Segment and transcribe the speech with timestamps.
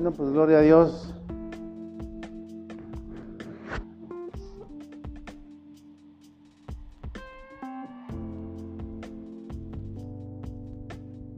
[0.00, 1.14] Bueno, pues gloria a Dios.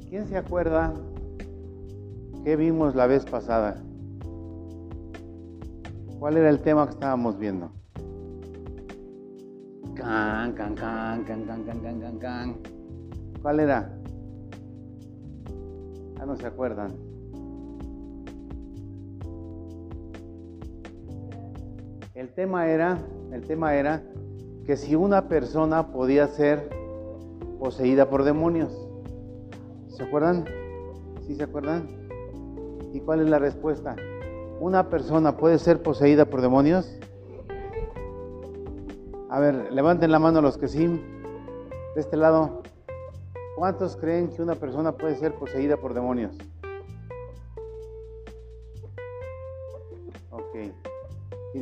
[0.08, 0.94] ¿Quién se acuerda
[2.44, 3.82] qué vimos la vez pasada?
[6.20, 7.72] ¿Cuál era el tema que estábamos viendo?
[9.96, 12.56] Can, can, can, can, can, can, can, can, can.
[13.42, 13.92] ¿Cuál era?
[16.20, 17.11] Ah, no se acuerdan.
[22.22, 22.98] El tema era,
[23.32, 24.00] el tema era
[24.64, 26.70] que si una persona podía ser
[27.58, 28.72] poseída por demonios.
[29.88, 30.44] ¿Se acuerdan?
[31.26, 31.88] ¿Sí se acuerdan?
[32.92, 33.96] ¿Y cuál es la respuesta?
[34.60, 36.96] ¿Una persona puede ser poseída por demonios?
[39.28, 40.86] A ver, levanten la mano los que sí.
[40.86, 42.62] De este lado,
[43.56, 46.38] ¿cuántos creen que una persona puede ser poseída por demonios?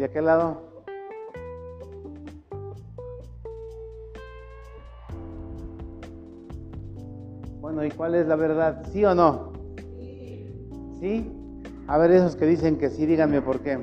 [0.00, 0.62] De aquel lado?
[7.60, 8.82] Bueno, ¿y cuál es la verdad?
[8.92, 9.52] ¿Sí o no?
[11.00, 11.30] ¿Sí?
[11.86, 13.78] A ver, esos que dicen que sí, díganme por qué.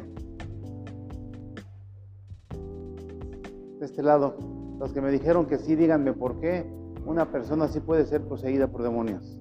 [3.80, 4.38] De este lado,
[4.80, 6.66] los que me dijeron que sí, díganme por qué
[7.06, 9.38] una persona sí puede ser poseída por demonios.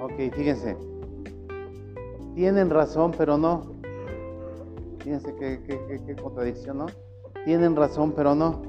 [0.00, 0.76] Ok, fíjense.
[2.34, 3.72] Tienen razón, pero no.
[5.00, 6.86] Fíjense qué, contradicción, ¿no?
[7.44, 8.62] Tienen razón, pero no.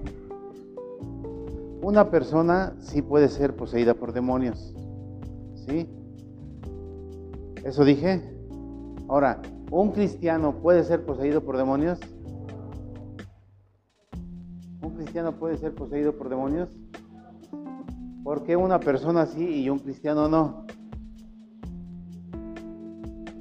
[1.81, 4.73] Una persona sí puede ser poseída por demonios.
[5.67, 5.87] ¿Sí?
[7.63, 8.21] ¿Eso dije?
[9.07, 11.99] Ahora, ¿un cristiano puede ser poseído por demonios?
[15.09, 16.69] ¿Un cristiano puede ser poseído por demonios?
[18.23, 20.67] ¿Por qué una persona sí y un cristiano no?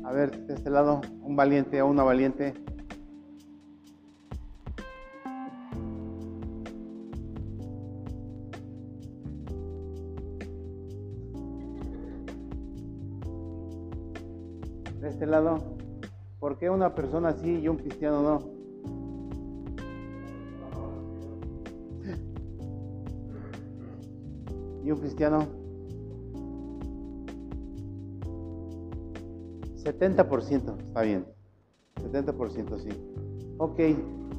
[0.02, 2.54] A ver, de este lado, un valiente o una valiente.
[15.02, 15.76] De este lado,
[16.40, 18.57] ¿por qué una persona sí y un cristiano no?
[24.88, 25.40] ¿Y un cristiano?
[29.84, 31.26] 70%, está bien.
[31.96, 32.88] 70% sí.
[33.58, 33.78] Ok,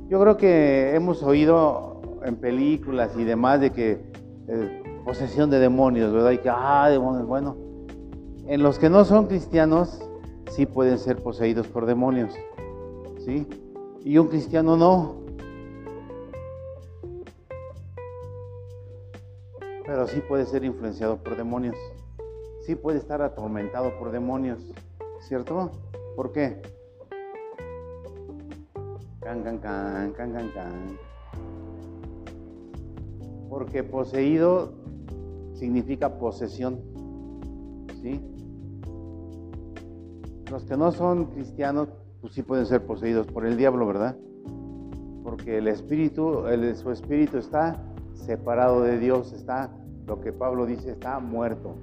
[0.10, 4.02] yo creo que hemos oído en películas y demás de que
[4.48, 6.32] eh, posesión de demonios, ¿verdad?
[6.32, 7.56] Y que, ah, demonios, bueno.
[8.48, 10.02] En los que no son cristianos,
[10.50, 12.34] sí pueden ser poseídos por demonios,
[13.24, 13.46] ¿sí?
[14.04, 15.19] Y un cristiano no.
[20.00, 21.76] Pero sí puede ser influenciado por demonios.
[22.62, 24.64] Sí puede estar atormentado por demonios.
[25.28, 25.72] ¿cierto?
[26.16, 26.62] ¿Por qué?
[29.20, 30.98] Can, can, can, can, can, can.
[33.50, 34.72] Porque poseído
[35.54, 36.80] significa posesión.
[38.02, 38.22] ¿Sí?
[40.50, 41.90] Los que no son cristianos,
[42.22, 44.16] pues sí pueden ser poseídos por el diablo, ¿verdad?
[45.26, 47.84] Porque el espíritu, el, su espíritu está
[48.14, 49.70] separado de Dios, está,
[50.10, 51.76] lo que Pablo dice, está muerto.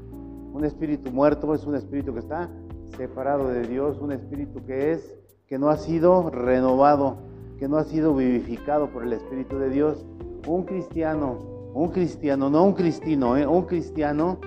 [0.53, 2.51] Un espíritu muerto es un espíritu que está
[2.97, 5.17] separado de Dios, un espíritu que es,
[5.47, 7.19] que no ha sido renovado,
[7.59, 10.05] que no ha sido vivificado por el Espíritu de Dios.
[10.47, 11.39] Un cristiano,
[11.73, 13.47] un cristiano, no un cristino, ¿eh?
[13.47, 14.39] un cristiano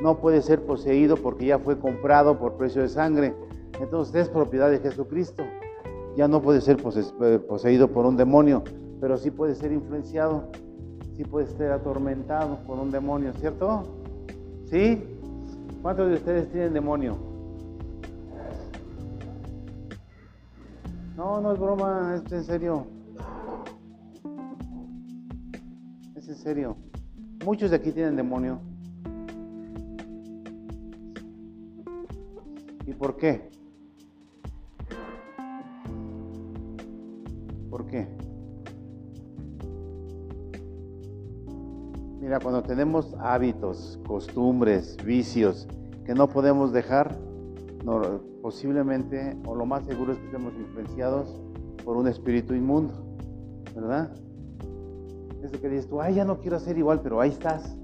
[0.00, 3.34] no puede ser poseído porque ya fue comprado por precio de sangre.
[3.80, 5.44] Entonces es propiedad de Jesucristo.
[6.16, 8.64] Ya no puede ser poseído por un demonio,
[9.00, 10.44] pero sí puede ser influenciado,
[11.16, 13.84] sí puede ser atormentado por un demonio, ¿cierto?
[14.66, 15.02] ¿Sí?
[15.80, 17.16] ¿Cuántos de ustedes tienen demonio?
[21.16, 22.86] No, no es broma, es en serio.
[26.14, 26.76] Es en serio.
[27.44, 28.58] Muchos de aquí tienen demonio.
[32.84, 33.48] ¿Y por qué?
[42.26, 45.68] Mira, cuando tenemos hábitos, costumbres, vicios
[46.04, 47.16] que no podemos dejar,
[48.42, 51.40] posiblemente, o lo más seguro es que estemos influenciados
[51.84, 52.94] por un espíritu inmundo,
[53.76, 54.10] ¿verdad?
[55.40, 57.76] Eso que dices tú, ay, ya no quiero ser igual, pero ahí estás.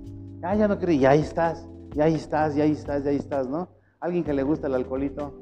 [0.42, 3.16] Ay, ya no quiero, y ahí estás, y ahí estás, y ahí estás, y ahí
[3.18, 3.68] estás, ¿no?
[4.00, 5.40] Alguien que le gusta el alcoholito.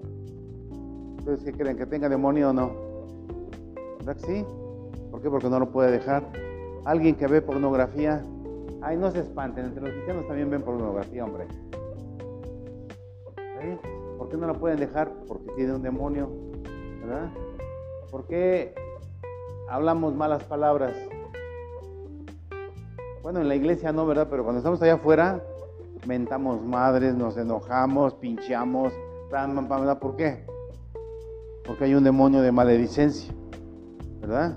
[1.21, 1.79] ¿Ustedes qué creen?
[1.79, 2.71] ¿Que tenga demonio o no?
[4.01, 4.45] ¿Verdad que sí?
[5.11, 5.31] ¿Por qué?
[5.31, 6.31] Porque no lo puede dejar.
[6.85, 8.23] Alguien que ve pornografía,
[8.83, 11.47] ay, no se espanten, entre los cristianos también ven pornografía, hombre.
[14.17, 15.13] ¿Por qué no lo pueden dejar?
[15.27, 16.31] Porque tiene un demonio,
[17.01, 17.31] ¿verdad?
[18.11, 18.75] ¿Por qué
[19.69, 20.95] hablamos malas palabras?
[23.23, 24.29] Bueno, en la iglesia no, ¿verdad?
[24.31, 25.45] Pero cuando estamos allá afuera,
[26.07, 28.93] mentamos madres, nos enojamos, pincheamos,
[30.01, 30.45] ¿por qué?
[31.67, 33.33] Porque hay un demonio de maledicencia,
[34.21, 34.57] ¿verdad?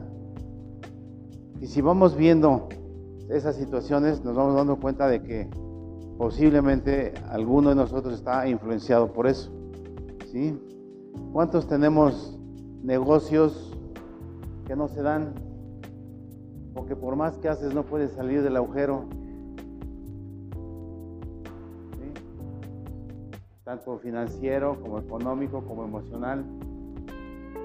[1.60, 2.70] Y si vamos viendo
[3.34, 5.50] esas situaciones, nos vamos dando cuenta de que
[6.18, 9.52] posiblemente alguno de nosotros está influenciado por eso.
[10.32, 10.60] ¿Sí?
[11.32, 12.40] ¿Cuántos tenemos
[12.84, 13.76] negocios
[14.68, 15.34] que no se dan?
[16.76, 19.06] Porque por más que haces no puedes salir del agujero.
[23.64, 26.46] Tanto financiero como económico como emocional.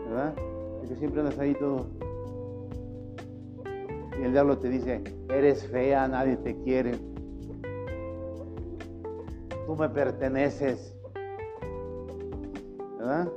[0.09, 0.35] ¿Verdad?
[0.79, 1.87] Porque siempre andas ahí todo.
[4.19, 6.93] Y el diablo te dice, eres fea, nadie te quiere.
[9.67, 10.95] Tú me perteneces.
[12.99, 13.29] ¿Verdad?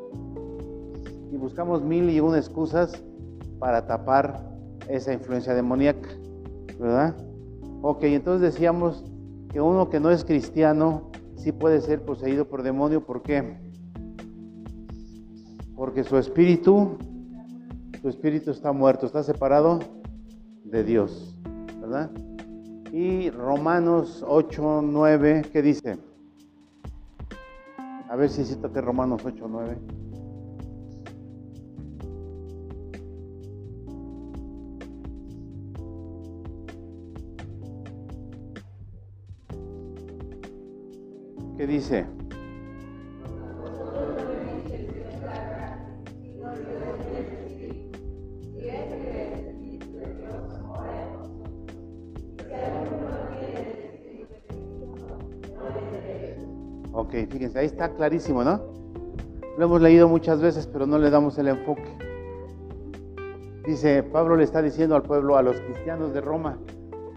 [1.32, 3.04] Y buscamos mil y una excusas
[3.60, 4.44] para tapar
[4.90, 6.10] esa influencia demoníaca,
[6.80, 7.16] ¿verdad?
[7.84, 9.06] Ok, entonces decíamos
[9.50, 13.58] que uno que no es cristiano sí puede ser poseído por demonio, ¿por qué?
[15.76, 16.98] Porque su espíritu,
[18.02, 19.80] su espíritu está muerto, está separado
[20.72, 21.36] de Dios,
[21.82, 22.10] ¿verdad?
[22.94, 25.98] Y Romanos 8, 9, ¿qué dice?
[28.10, 29.78] A ver si cito Romanos 8, 9.
[41.58, 42.21] ¿Qué dice?
[57.56, 58.62] Ahí está clarísimo, ¿no?
[59.58, 61.98] Lo hemos leído muchas veces, pero no le damos el enfoque.
[63.66, 66.58] Dice, Pablo le está diciendo al pueblo, a los cristianos de Roma,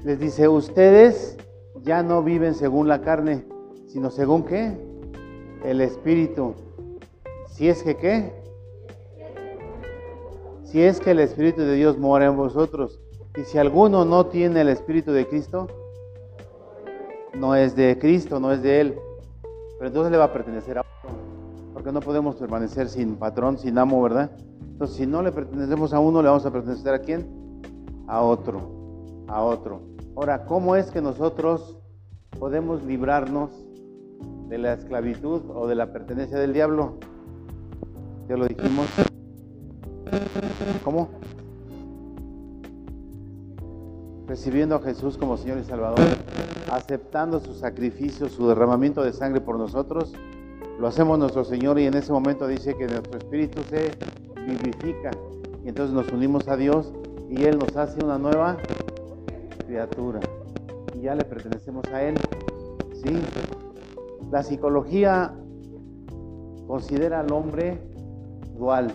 [0.04, 1.38] les dice, ustedes
[1.82, 3.44] ya no viven según la carne,
[3.86, 4.76] sino según qué?
[5.64, 6.54] El Espíritu.
[7.48, 8.32] Si es que qué?
[10.64, 13.00] Si es que el Espíritu de Dios mora en vosotros.
[13.36, 15.68] Y si alguno no tiene el Espíritu de Cristo,
[17.34, 18.98] no es de Cristo, no es de Él.
[19.84, 21.10] Pero entonces le va a pertenecer a otro.
[21.75, 24.31] Porque no podemos permanecer sin patrón, sin amo, ¿verdad?
[24.62, 27.60] Entonces, si no le pertenecemos a uno, le vamos a pertenecer a quién?
[28.06, 29.25] A otro.
[29.28, 29.82] A otro.
[30.16, 31.76] Ahora, ¿cómo es que nosotros
[32.38, 33.50] podemos librarnos
[34.48, 36.94] de la esclavitud o de la pertenencia del diablo.
[38.26, 38.86] Ya lo dijimos.
[40.82, 41.10] ¿Cómo?
[44.26, 46.00] Recibiendo a Jesús como Señor y Salvador,
[46.72, 50.14] aceptando su sacrificio, su derramamiento de sangre por nosotros,
[50.78, 53.90] lo hacemos nuestro Señor y en ese momento dice que nuestro espíritu se
[54.46, 55.10] vivifica
[55.64, 56.92] y entonces nos unimos a Dios
[57.30, 58.56] y Él nos hace una nueva
[59.66, 60.20] criatura
[60.96, 62.16] y ya le pertenecemos a Él.
[62.94, 63.16] ¿Sí?
[64.30, 65.34] La psicología
[66.66, 67.78] considera al hombre
[68.56, 68.90] dual.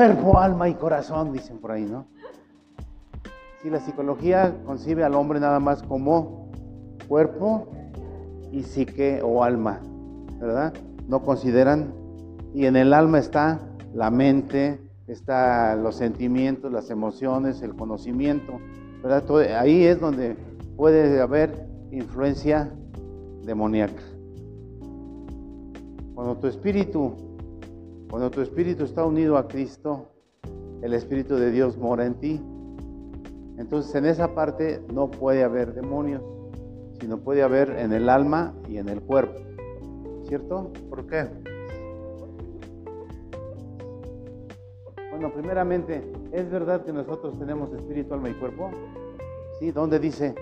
[0.00, 2.06] Cuerpo, alma y corazón, dicen por ahí, ¿no?
[3.60, 6.50] Si la psicología concibe al hombre nada más como
[7.06, 7.68] cuerpo
[8.50, 9.78] y psique o alma,
[10.40, 10.72] ¿verdad?
[11.06, 11.92] No consideran,
[12.54, 13.60] y en el alma está
[13.92, 18.58] la mente, está los sentimientos, las emociones, el conocimiento,
[19.02, 19.58] ¿verdad?
[19.58, 20.34] ahí es donde
[20.78, 22.72] puede haber influencia
[23.44, 24.02] demoníaca.
[26.14, 27.29] Cuando tu espíritu,
[28.10, 30.08] cuando tu espíritu está unido a Cristo,
[30.82, 32.40] el Espíritu de Dios mora en ti
[33.60, 36.22] entonces en esa parte no puede haber demonios,
[36.98, 39.38] sino puede haber en el alma y en el cuerpo.
[40.26, 40.72] ¿Cierto?
[40.88, 41.28] ¿Por qué?
[45.10, 48.70] Bueno, primeramente, ¿es verdad que nosotros tenemos espíritu, alma y cuerpo?
[49.58, 49.72] ¿Sí?
[49.72, 50.34] ¿Dónde dice?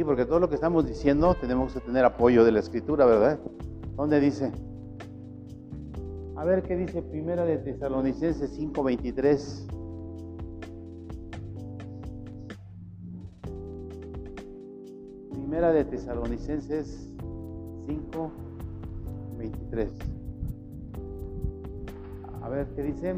[0.00, 3.38] Sí, porque todo lo que estamos diciendo tenemos que tener apoyo de la escritura, ¿verdad?
[3.98, 4.50] ¿Dónde dice?
[6.36, 9.66] A ver qué dice Primera de Tesalonicenses 5:23.
[15.32, 17.12] Primera de Tesalonicenses
[17.86, 19.90] 5:23.
[22.40, 23.16] A ver qué dice.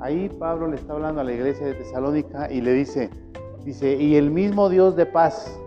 [0.00, 3.10] Ahí Pablo le está hablando a la iglesia de Tesalónica y le dice,
[3.64, 5.58] dice, y el mismo Dios de paz,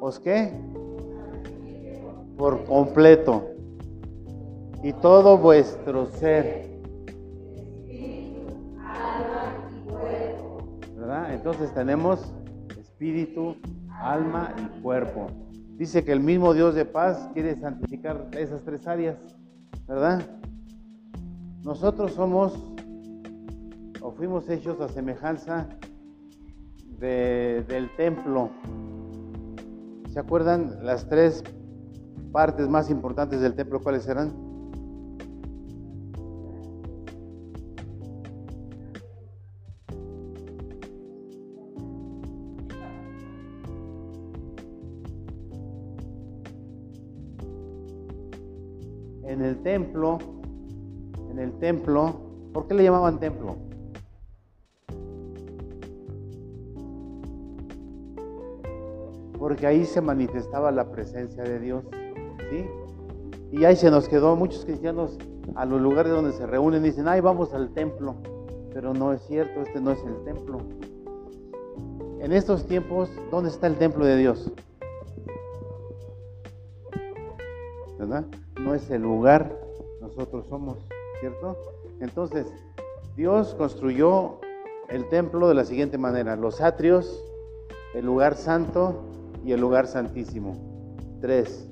[0.00, 0.52] ¿os qué?
[2.36, 3.46] Por completo.
[4.82, 6.70] Y todo vuestro ser.
[10.96, 11.34] ¿Verdad?
[11.34, 12.32] Entonces tenemos
[12.80, 13.56] espíritu,
[14.00, 15.26] alma y cuerpo.
[15.76, 19.16] Dice que el mismo Dios de paz quiere santificar esas tres áreas,
[19.86, 20.22] ¿verdad?
[21.64, 22.54] Nosotros somos
[24.00, 25.68] o fuimos hechos a semejanza
[26.98, 28.50] del templo.
[30.08, 31.44] ¿Se acuerdan las tres
[32.32, 33.80] partes más importantes del templo?
[33.80, 34.32] ¿Cuáles eran?
[49.24, 50.39] En el templo
[51.40, 52.14] en el templo.
[52.52, 53.56] ¿Por qué le llamaban templo?
[59.38, 61.84] Porque ahí se manifestaba la presencia de Dios.
[62.50, 62.66] ¿sí?
[63.52, 65.16] Y ahí se nos quedó muchos cristianos
[65.54, 68.16] a los lugares donde se reúnen y dicen, ay, vamos al templo.
[68.74, 70.58] Pero no es cierto, este no es el templo.
[72.20, 74.52] En estos tiempos, ¿dónde está el templo de Dios?
[77.98, 78.24] ¿Verdad?
[78.60, 79.58] No es el lugar,
[80.00, 80.89] nosotros somos.
[81.20, 81.56] ¿Cierto?
[82.00, 82.46] Entonces,
[83.16, 84.40] Dios construyó
[84.88, 87.22] el templo de la siguiente manera, los atrios,
[87.94, 89.02] el lugar santo
[89.44, 90.56] y el lugar santísimo.
[91.20, 91.68] Tres,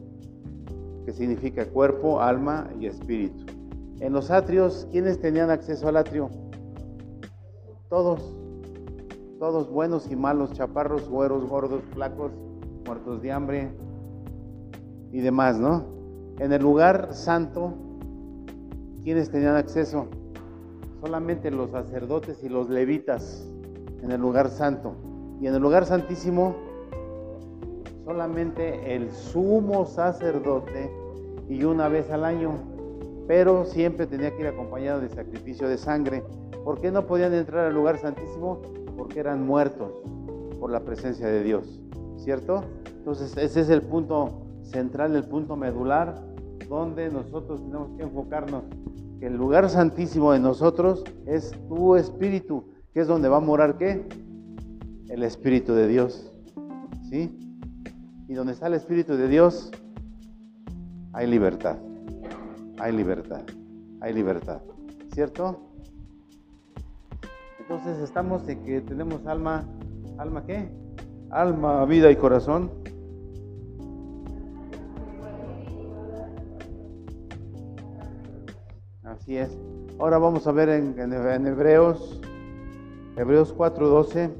[1.04, 3.46] que significa cuerpo, alma y espíritu.
[4.00, 6.30] En los atrios, ¿quiénes tenían acceso al atrio?
[7.88, 8.34] Todos,
[9.38, 12.30] todos buenos y malos, chaparros, güeros, gordos, flacos,
[12.84, 13.70] muertos de hambre
[15.10, 15.84] y demás, ¿no?
[16.38, 17.87] En el lugar santo
[19.04, 20.06] ¿Quiénes tenían acceso?
[21.00, 23.46] Solamente los sacerdotes y los levitas
[24.02, 24.94] en el lugar santo.
[25.40, 26.56] Y en el lugar santísimo,
[28.04, 30.90] solamente el sumo sacerdote
[31.48, 32.54] y una vez al año.
[33.26, 36.24] Pero siempre tenía que ir acompañado de sacrificio de sangre.
[36.64, 38.60] ¿Por qué no podían entrar al lugar santísimo?
[38.96, 39.92] Porque eran muertos
[40.58, 41.80] por la presencia de Dios.
[42.16, 42.64] ¿Cierto?
[42.96, 46.27] Entonces ese es el punto central, el punto medular
[46.68, 48.64] donde nosotros tenemos que enfocarnos.
[49.20, 53.76] Que el lugar santísimo de nosotros es tu espíritu, que es donde va a morar
[53.76, 54.06] qué?
[55.08, 56.32] El espíritu de Dios.
[57.10, 57.36] ¿Sí?
[58.28, 59.70] Y donde está el espíritu de Dios,
[61.12, 61.78] hay libertad.
[62.78, 63.42] Hay libertad.
[64.00, 64.60] Hay libertad.
[65.12, 65.60] ¿Cierto?
[67.58, 69.64] Entonces estamos en que tenemos alma,
[70.16, 70.68] alma qué?
[71.30, 72.70] Alma, vida y corazón.
[79.28, 79.58] Así es.
[79.98, 82.18] Ahora vamos a ver en, Hebreos,
[83.14, 84.30] Hebreos 4:12.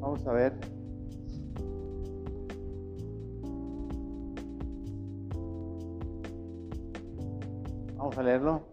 [0.00, 0.54] Vamos a ver.
[7.98, 8.71] Vamos a leerlo.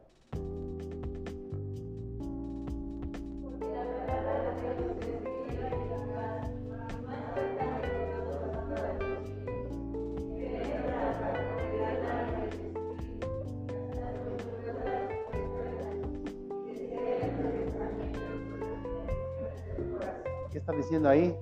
[21.10, 21.36] Ahí?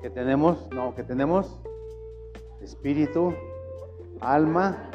[0.00, 1.58] Que tenemos, no, que tenemos
[2.62, 3.34] espíritu,
[4.20, 4.90] alma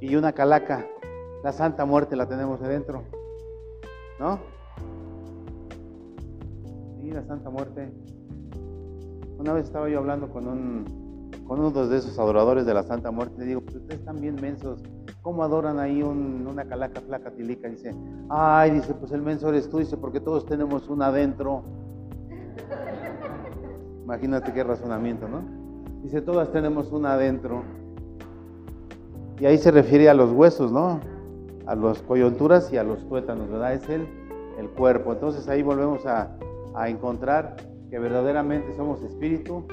[0.00, 0.86] y una calaca.
[1.42, 3.04] La santa muerte la tenemos adentro.
[4.18, 4.40] ¿No?
[7.00, 7.92] Sí, la santa muerte.
[9.38, 11.08] Una vez estaba yo hablando con un
[11.48, 14.36] con uno de esos adoradores de la Santa Muerte, le digo, pues ustedes están bien
[14.36, 14.82] mensos,
[15.28, 17.68] ¿cómo adoran ahí una calaca flaca tilica?
[17.68, 17.94] Dice,
[18.30, 21.64] ay, dice, pues el menso eres tú, dice, porque todos tenemos una adentro.
[24.04, 25.42] Imagínate qué razonamiento, ¿no?
[26.02, 27.62] Dice, todas tenemos una adentro.
[29.38, 30.98] Y ahí se refiere a los huesos, ¿no?
[31.66, 33.74] A las coyunturas y a los tuétanos, ¿verdad?
[33.74, 34.08] Es el,
[34.58, 35.12] el cuerpo.
[35.12, 36.38] Entonces ahí volvemos a,
[36.74, 37.54] a encontrar
[37.90, 39.66] que verdaderamente somos espíritu,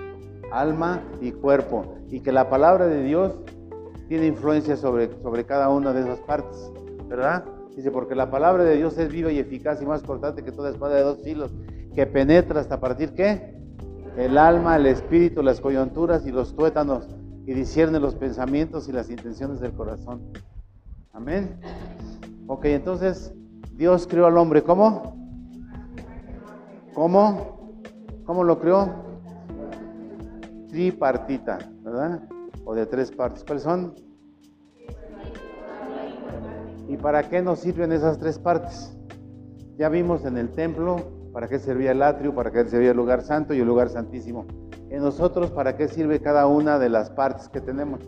[0.51, 1.95] alma y cuerpo.
[2.09, 3.39] Y que la palabra de Dios
[4.07, 6.71] tiene influencia sobre, sobre cada una de esas partes,
[7.07, 7.43] ¿verdad?
[7.75, 10.69] Dice, porque la palabra de Dios es viva y eficaz y más cortante que toda
[10.69, 11.51] espada de dos filos,
[11.93, 13.55] que penetra hasta partir qué?
[14.17, 17.07] El alma, el espíritu, las coyunturas y los tuétanos,
[17.45, 20.21] y discierne los pensamientos y las intenciones del corazón.
[21.13, 21.59] Amén.
[22.47, 23.33] Ok, entonces
[23.73, 25.15] Dios creó al hombre, ¿cómo?
[26.93, 27.73] ¿Cómo?
[28.25, 28.89] ¿Cómo lo creó?
[30.69, 32.21] Tripartita, ¿verdad?
[32.65, 33.43] O de tres partes.
[33.43, 33.93] ¿Cuáles son?
[36.87, 38.97] ¿Y para qué nos sirven esas tres partes?
[39.77, 40.97] Ya vimos en el templo
[41.33, 44.45] para qué servía el atrio, para qué servía el lugar santo y el lugar santísimo.
[44.89, 47.99] En nosotros, ¿para qué sirve cada una de las partes que tenemos?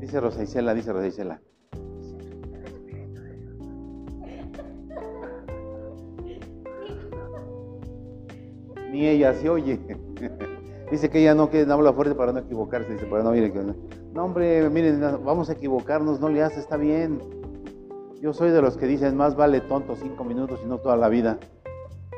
[0.00, 0.40] Dice Rosa
[0.74, 1.53] dice Rosa.
[8.94, 9.80] Ni ella se oye.
[10.92, 12.92] Dice que ella no, que habla fuerte para no equivocarse.
[12.92, 13.52] Dice, para no, mire,
[14.12, 17.18] no, hombre, miren, vamos a equivocarnos, no le hace, está bien.
[18.20, 21.08] Yo soy de los que dicen, más vale tonto cinco minutos y no toda la
[21.08, 21.40] vida.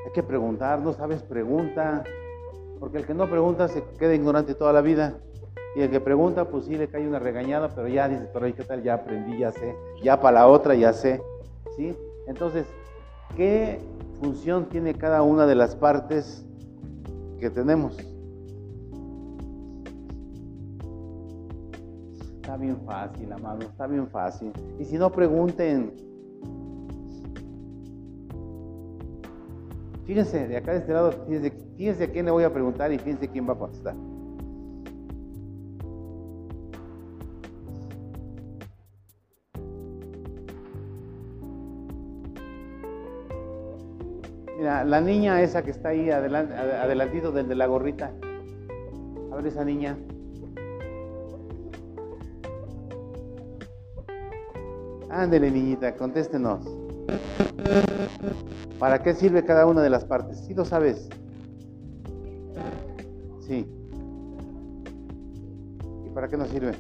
[0.05, 2.05] Hay que preguntar, no sabes, pregunta.
[2.79, 5.15] Porque el que no pregunta se queda ignorante toda la vida.
[5.77, 8.65] Y el que pregunta, pues sí le cae una regañada, pero ya dice, pero ¿qué
[8.65, 8.83] tal?
[8.83, 9.75] Ya aprendí, ya sé.
[10.03, 11.23] Ya para la otra, ya sé.
[11.75, 11.97] ¿Sí?
[12.27, 12.67] Entonces,
[13.35, 13.79] ¿qué
[14.21, 16.46] función tiene cada una de las partes
[17.39, 17.97] que tenemos?
[22.37, 24.53] Está bien fácil, amado, está bien fácil.
[24.79, 25.93] Y si no, pregunten.
[30.05, 31.13] Fíjense, de acá de este lado,
[31.77, 33.97] fíjense, a quién le voy a preguntar y fíjense quién va a contestar.
[44.67, 48.13] La niña esa que está ahí adelante, adelantito del de la gorrita.
[49.31, 49.97] A ver esa niña.
[55.09, 56.67] Ándele, niñita, contéstenos.
[58.81, 60.41] ¿Para qué sirve cada una de las partes?
[60.41, 61.09] ¿Sí lo sabes?
[63.47, 63.67] Sí.
[66.05, 66.73] ¿Y para qué nos sirve?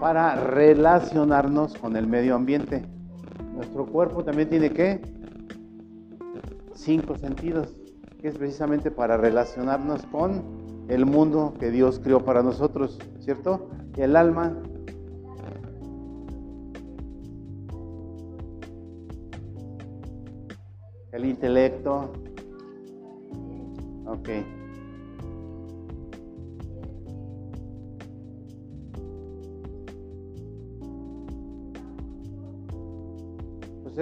[0.00, 2.82] Para relacionarnos con el medio ambiente.
[3.54, 5.02] Nuestro cuerpo también tiene que
[6.74, 7.68] cinco sentidos,
[8.18, 13.68] que es precisamente para relacionarnos con el mundo que Dios creó para nosotros, ¿cierto?
[13.96, 14.56] El alma.
[21.12, 22.10] El intelecto.
[24.06, 24.28] Ok.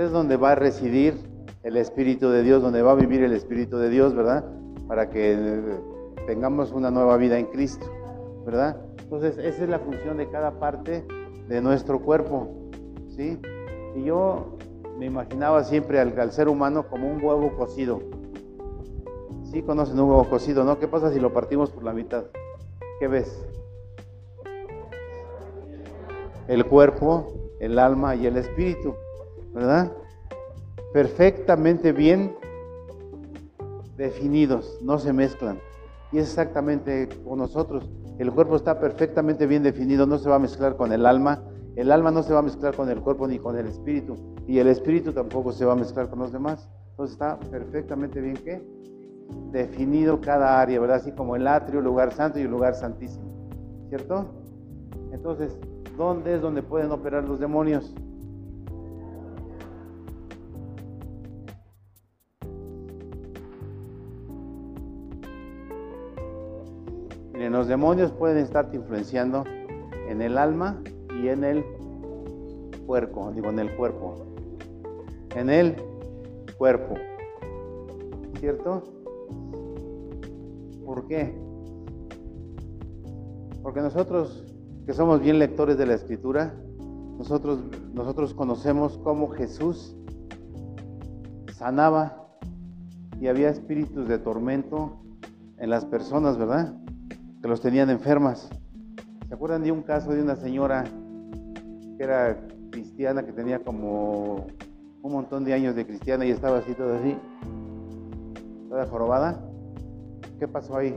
[0.00, 1.14] Es donde va a residir
[1.62, 4.44] el Espíritu de Dios, donde va a vivir el Espíritu de Dios, ¿verdad?
[4.86, 5.60] Para que
[6.26, 7.86] tengamos una nueva vida en Cristo,
[8.46, 8.76] ¿verdad?
[9.02, 11.04] Entonces, esa es la función de cada parte
[11.48, 12.48] de nuestro cuerpo,
[13.16, 13.40] ¿sí?
[13.96, 14.56] Y yo
[14.98, 18.00] me imaginaba siempre al, ser humano como un huevo cocido.
[19.44, 20.78] ¿Sí conocen un huevo cocido, no?
[20.78, 22.24] ¿Qué pasa si lo partimos por la mitad?
[23.00, 23.46] ¿Qué ves?
[26.46, 28.94] El cuerpo, el alma y el espíritu,
[29.54, 29.92] ¿verdad?
[30.92, 32.34] Perfectamente bien
[33.96, 35.58] definidos, no se mezclan.
[36.12, 37.90] Y es exactamente con nosotros.
[38.18, 41.42] El cuerpo está perfectamente bien definido, no se va a mezclar con el alma.
[41.76, 44.16] El alma no se va a mezclar con el cuerpo ni con el espíritu.
[44.46, 46.68] Y el espíritu tampoco se va a mezclar con los demás.
[46.90, 48.66] Entonces está perfectamente bien ¿qué?
[49.52, 50.96] definido cada área, ¿verdad?
[50.96, 53.50] Así como el atrio, lugar santo y el lugar santísimo.
[53.88, 54.26] ¿Cierto?
[55.12, 55.56] Entonces,
[55.96, 57.94] ¿dónde es donde pueden operar los demonios?
[67.46, 69.44] Los demonios pueden estarte influenciando
[70.08, 70.82] en el alma
[71.22, 71.64] y en el
[72.86, 74.26] cuerpo, digo, en el cuerpo.
[75.36, 75.76] En el
[76.56, 76.94] cuerpo.
[78.40, 78.82] ¿Cierto?
[80.84, 81.38] ¿Por qué?
[83.62, 84.44] Porque nosotros,
[84.86, 86.54] que somos bien lectores de la escritura,
[87.18, 87.60] nosotros,
[87.92, 89.96] nosotros conocemos cómo Jesús
[91.52, 92.28] sanaba
[93.20, 95.02] y había espíritus de tormento
[95.58, 96.74] en las personas, ¿verdad?
[97.40, 98.48] Que los tenían enfermas.
[99.28, 100.84] ¿Se acuerdan de un caso de una señora
[101.96, 102.38] que era
[102.70, 104.46] cristiana, que tenía como
[105.02, 107.16] un montón de años de cristiana y estaba así, toda así,
[108.68, 109.40] toda jorobada?
[110.38, 110.94] ¿Qué pasó ahí?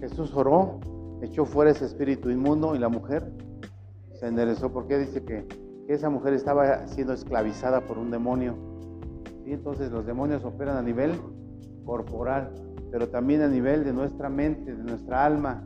[0.00, 0.78] Jesús oró,
[1.22, 3.32] echó fuera ese espíritu inmundo y la mujer
[4.18, 5.46] se enderezó porque dice que,
[5.88, 8.54] esa mujer estaba siendo esclavizada por un demonio.
[9.42, 9.52] ¿Sí?
[9.54, 11.18] Entonces los demonios operan a nivel
[11.88, 12.50] corporal,
[12.92, 15.64] pero también a nivel de nuestra mente, de nuestra alma,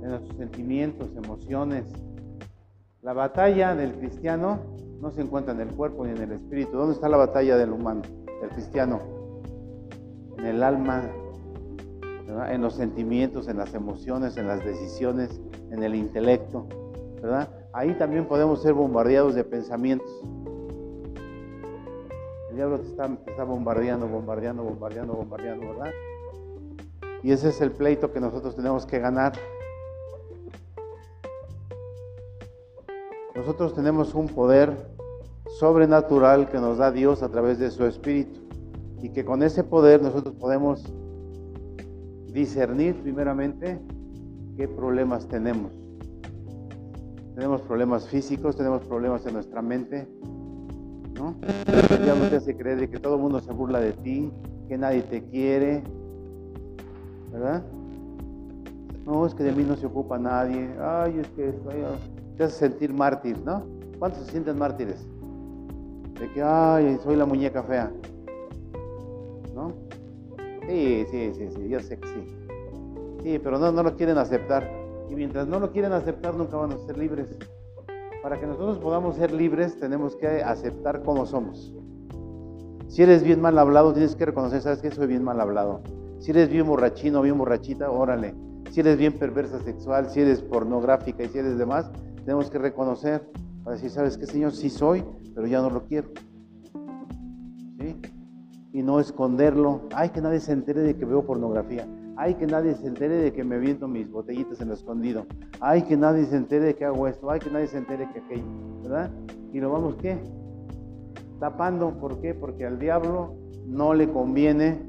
[0.00, 1.84] de nuestros sentimientos, emociones.
[3.02, 4.60] La batalla del cristiano
[5.00, 6.76] no se encuentra en el cuerpo ni en el espíritu.
[6.76, 8.02] ¿Dónde está la batalla del humano,
[8.40, 9.00] del cristiano?
[10.38, 11.02] En el alma,
[12.48, 15.40] en los sentimientos, en las emociones, en las decisiones,
[15.72, 16.68] en el intelecto.
[17.20, 17.48] ¿verdad?
[17.72, 20.08] Ahí también podemos ser bombardeados de pensamientos.
[22.56, 25.90] El diablo te está, está bombardeando, bombardeando, bombardeando, bombardeando, ¿verdad?
[27.22, 29.34] Y ese es el pleito que nosotros tenemos que ganar.
[33.34, 34.74] Nosotros tenemos un poder
[35.58, 38.40] sobrenatural que nos da Dios a través de su Espíritu
[39.02, 40.82] y que con ese poder nosotros podemos
[42.32, 43.78] discernir primeramente
[44.56, 45.72] qué problemas tenemos.
[47.34, 50.08] Tenemos problemas físicos, tenemos problemas en nuestra mente,
[51.26, 52.28] ¿no?
[52.28, 54.32] Te hace creer que todo el mundo se burla de ti,
[54.68, 55.82] que nadie te quiere,
[57.32, 57.62] ¿verdad?
[59.04, 60.68] No, es que de mí no se ocupa nadie.
[60.80, 61.84] Ay, es que ay,
[62.36, 63.64] te hace sentir mártir, ¿no?
[63.98, 65.06] ¿Cuántos se sienten mártires?
[66.18, 67.92] De que, ay, soy la muñeca fea.
[69.54, 69.72] ¿No?
[70.68, 72.36] Sí, sí, sí, sí, yo sé que sí.
[73.22, 74.68] Sí, pero no, no lo quieren aceptar.
[75.08, 77.36] Y mientras no lo quieren aceptar, nunca van a ser libres.
[78.26, 81.72] Para que nosotros podamos ser libres, tenemos que aceptar cómo somos.
[82.88, 85.80] Si eres bien mal hablado, tienes que reconocer, ¿sabes que Soy bien mal hablado.
[86.18, 88.34] Si eres bien borrachino, bien borrachita, órale.
[88.72, 91.88] Si eres bien perversa sexual, si eres pornográfica y si eres demás,
[92.24, 93.30] tenemos que reconocer
[93.62, 94.50] para decir, ¿sabes qué, Señor?
[94.50, 96.08] Sí soy, pero ya no lo quiero.
[97.78, 97.96] ¿Sí?
[98.72, 99.82] Y no esconderlo.
[99.94, 101.86] Ay, que nadie se entere de que veo pornografía.
[102.16, 105.26] Ay, que nadie se entere de que me viento mis botellitas en lo escondido.
[105.60, 107.30] Ay, que nadie se entere de que hago esto.
[107.30, 108.44] Ay, que nadie se entere de que aquello.
[108.82, 109.10] ¿Verdad?
[109.52, 110.18] Y lo vamos, ¿qué?
[111.38, 111.90] Tapando.
[111.98, 112.32] ¿Por qué?
[112.32, 113.34] Porque al diablo
[113.66, 114.88] no le conviene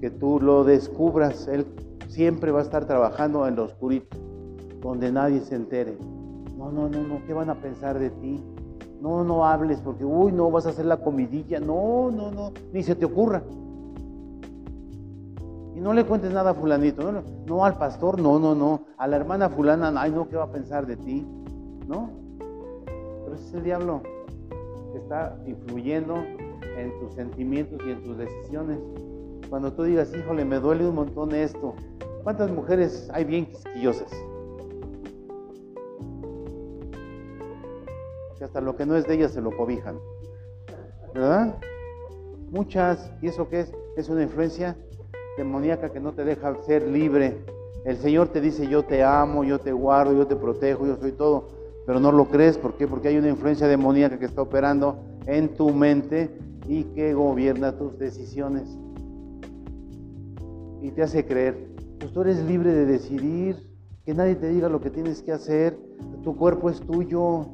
[0.00, 1.48] que tú lo descubras.
[1.48, 1.66] Él
[2.08, 4.16] siempre va a estar trabajando en lo oscurito,
[4.82, 5.96] donde nadie se entere.
[6.56, 8.42] No, no, no, no, ¿qué van a pensar de ti?
[9.00, 11.60] No, no hables porque, uy, no, vas a hacer la comidilla.
[11.60, 13.42] No, no, no, ni se te ocurra.
[15.78, 19.14] Y no le cuentes nada a fulanito, no, al pastor, no, no, no, a la
[19.14, 21.24] hermana fulana, ay, no, ¿qué va a pensar de ti?
[21.86, 22.10] ¿No?
[23.22, 24.02] Pero ese es el diablo
[24.90, 28.80] que está influyendo en tus sentimientos y en tus decisiones.
[29.48, 31.76] Cuando tú digas, híjole, me duele un montón esto.
[32.24, 34.10] ¿Cuántas mujeres hay bien quisquillosas?
[38.36, 39.96] Que hasta lo que no es de ellas se lo cobijan.
[41.14, 41.56] ¿Verdad?
[42.50, 43.12] Muchas.
[43.22, 43.72] ¿Y eso qué es?
[43.96, 44.76] Es una influencia
[45.38, 47.38] demoníaca que no te deja ser libre.
[47.84, 51.12] El Señor te dice, yo te amo, yo te guardo, yo te protejo, yo soy
[51.12, 51.48] todo.
[51.86, 52.58] Pero no lo crees.
[52.58, 52.86] ¿Por qué?
[52.86, 56.30] Porque hay una influencia demoníaca que está operando en tu mente
[56.66, 58.68] y que gobierna tus decisiones.
[60.82, 61.56] Y te hace creer,
[61.98, 63.56] pues tú eres libre de decidir,
[64.04, 65.78] que nadie te diga lo que tienes que hacer,
[66.22, 67.46] tu cuerpo es tuyo,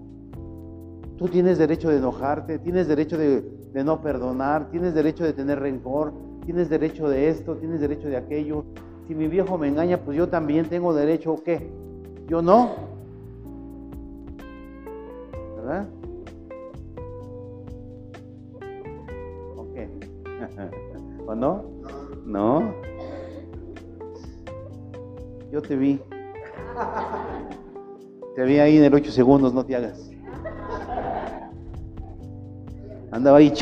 [1.17, 3.41] tú tienes derecho de enojarte, tienes derecho de,
[3.73, 6.13] de no perdonar, tienes derecho de tener rencor,
[6.45, 8.65] tienes derecho de esto, tienes derecho de aquello.
[9.07, 11.71] Si mi viejo me engaña, pues yo también tengo derecho, ¿o qué?
[12.29, 12.71] Yo no.
[15.57, 15.89] ¿Verdad?
[19.57, 19.89] ¿O qué?
[21.27, 21.65] ¿O no?
[22.25, 22.75] No.
[25.53, 26.01] Yo te vi.
[28.35, 30.11] Te vi ahí en el 8 segundos, no te hagas.
[33.13, 33.53] Andaba ahí.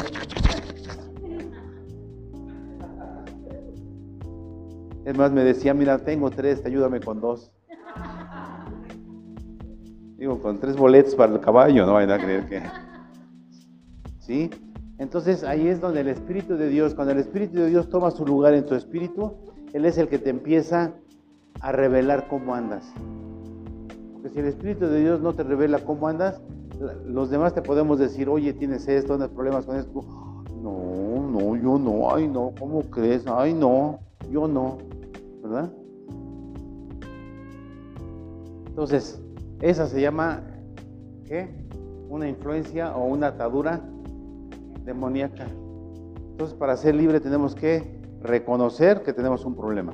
[5.04, 7.52] Es más, me decía, mira, tengo tres, ayúdame con dos.
[10.16, 12.62] Digo, con tres boletos para el caballo, no vayan a creer que...
[14.20, 14.50] ¿Sí?
[14.98, 18.24] Entonces ahí es donde el Espíritu de Dios, cuando el Espíritu de Dios toma su
[18.24, 19.32] lugar en tu espíritu,
[19.72, 20.92] Él es el que te empieza
[21.60, 22.92] a revelar cómo andas.
[24.12, 26.40] Porque si el Espíritu de Dios no te revela cómo andas,
[27.04, 30.04] los demás te podemos decir, oye, tienes esto, tienes problemas con esto.
[30.62, 33.24] No, no, yo no, ay no, ¿cómo crees?
[33.26, 33.98] Ay no,
[34.30, 34.78] yo no,
[35.42, 35.72] ¿verdad?
[38.66, 39.20] Entonces,
[39.60, 40.42] esa se llama,
[41.24, 41.48] ¿qué?
[42.08, 43.80] Una influencia o una atadura
[44.84, 45.46] demoníaca.
[46.30, 49.92] Entonces, para ser libre tenemos que reconocer que tenemos un problema.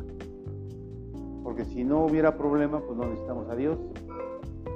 [1.42, 3.78] Porque si no hubiera problema, pues no necesitamos a Dios.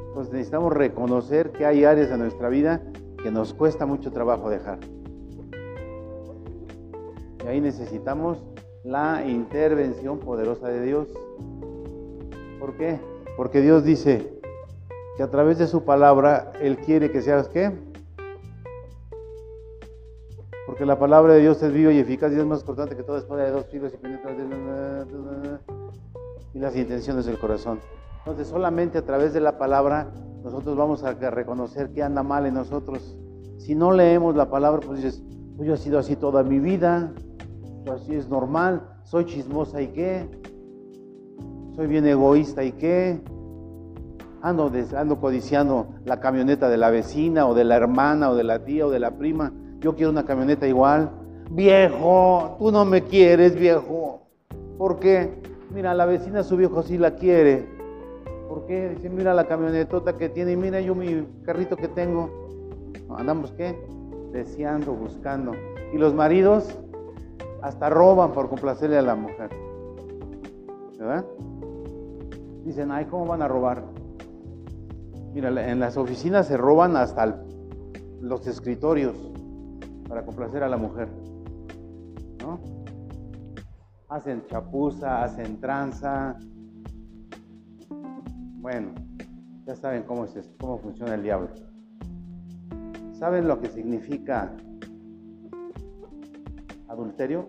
[0.09, 2.83] Entonces necesitamos reconocer que hay áreas de nuestra vida
[3.23, 4.79] que nos cuesta mucho trabajo dejar.
[7.45, 8.43] Y ahí necesitamos
[8.85, 11.09] la intervención poderosa de Dios.
[12.59, 13.01] ¿Por qué?
[13.37, 14.41] Porque Dios dice
[15.17, 17.73] que a través de su palabra Él quiere que seas qué?
[20.67, 23.19] Porque la palabra de Dios es viva y eficaz y es más cortante que toda
[23.19, 24.35] espada de dos filos y penetra
[26.55, 27.81] y las intenciones del corazón.
[28.19, 32.55] Entonces solamente a través de la palabra nosotros vamos a reconocer que anda mal en
[32.55, 33.17] nosotros.
[33.59, 35.23] Si no leemos la palabra, pues dices,
[35.57, 37.13] pues yo he sido así toda mi vida,
[37.85, 40.29] pues es normal, soy chismosa y qué,
[41.75, 43.21] soy bien egoísta y qué,
[44.43, 48.65] ando, ando codiciando la camioneta de la vecina o de la hermana o de la
[48.65, 51.11] tía o de la prima, yo quiero una camioneta igual.
[51.51, 54.23] Viejo, tú no me quieres, viejo.
[54.79, 55.41] ¿Por qué?
[55.75, 57.69] Mira, la vecina su viejo sí la quiere.
[58.49, 58.91] ¿Por qué?
[58.91, 62.31] Dice, mira la camionetota que tiene y mira yo mi carrito que tengo.
[63.17, 63.77] Andamos qué?
[64.33, 65.53] Deseando, buscando.
[65.93, 66.79] Y los maridos
[67.63, 69.51] hasta roban por complacerle a la mujer.
[70.99, 71.25] ¿Verdad?
[72.65, 73.85] Dicen, ay, ¿cómo van a robar?
[75.33, 77.43] Mira, en las oficinas se roban hasta
[78.21, 79.17] los escritorios
[80.09, 81.09] para complacer a la mujer.
[82.41, 82.61] ¿No?
[84.09, 86.37] Hacen chapuza, hacen tranza.
[88.61, 88.89] Bueno,
[89.65, 91.49] ya saben cómo, es, cómo funciona el diablo.
[93.13, 94.53] ¿Saben lo que significa
[96.93, 97.49] adulterio?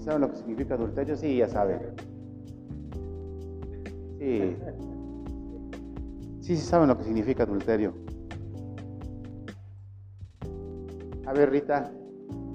[0.00, 1.16] ¿Saben lo que significa adulterio?
[1.16, 1.80] Sí, ya saben.
[4.18, 4.56] Sí.
[6.40, 7.94] Sí, sí saben lo que significa adulterio.
[11.26, 11.92] A ver, Rita,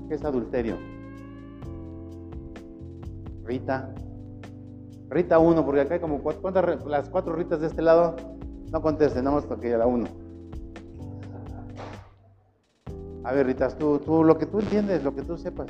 [0.10, 0.78] ¿qué es adulterio?
[3.46, 3.94] Rita.
[5.10, 8.16] Rita 1, porque acá hay como cuatro, ¿cuántas, las cuatro Ritas de este lado.
[8.72, 10.23] No contesten, nada más porque la 1.
[13.24, 15.68] A ver, Ritas, tú, tú, lo que tú entiendes, lo que tú sepas.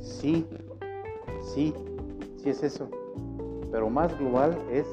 [0.00, 0.46] Sí,
[1.54, 1.74] sí,
[2.38, 2.88] sí es eso.
[3.70, 4.86] Pero más global es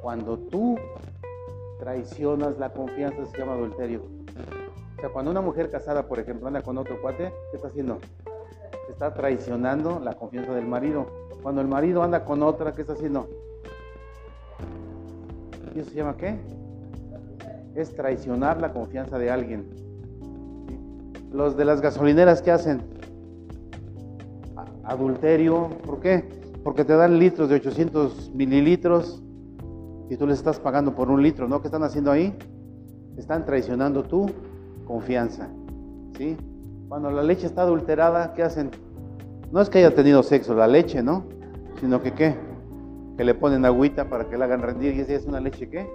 [0.00, 0.78] cuando tú
[1.78, 4.02] traicionas la confianza, se llama adulterio.
[4.96, 7.98] O sea, cuando una mujer casada, por ejemplo, anda con otro cuate, ¿qué está haciendo?
[8.90, 11.06] Está traicionando la confianza del marido.
[11.42, 13.28] Cuando el marido anda con otra, ¿qué está haciendo?
[15.74, 16.38] ¿Y eso se llama qué?
[17.74, 19.70] Es traicionar la confianza de alguien.
[21.32, 22.82] Los de las gasolineras, ¿qué hacen?
[24.82, 25.68] Adulterio.
[25.86, 26.28] ¿Por qué?
[26.64, 29.22] Porque te dan litros de 800 mililitros
[30.10, 31.60] y tú les estás pagando por un litro, ¿no?
[31.60, 32.36] ¿Qué están haciendo ahí?
[33.16, 34.26] Están traicionando tu
[34.84, 35.48] confianza,
[36.18, 36.36] ¿sí?
[36.90, 38.72] Cuando la leche está adulterada, ¿qué hacen?
[39.52, 41.22] No es que haya tenido sexo la leche, ¿no?
[41.78, 42.34] Sino que ¿qué?
[43.16, 45.88] Que le ponen agüita para que la hagan rendir y esa es una leche ¿qué?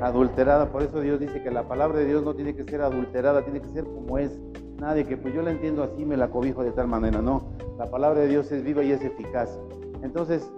[0.00, 0.70] Adulterada.
[0.70, 3.60] Por eso Dios dice que la palabra de Dios no tiene que ser adulterada, tiene
[3.60, 4.38] que ser como es.
[4.78, 7.50] Nadie que pues yo la entiendo así, me la cobijo de tal manera, no.
[7.76, 9.58] La palabra de Dios es viva y es eficaz.
[10.04, 10.48] Entonces,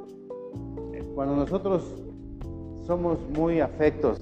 [1.14, 1.82] cuando nosotros
[2.86, 4.20] somos muy afectos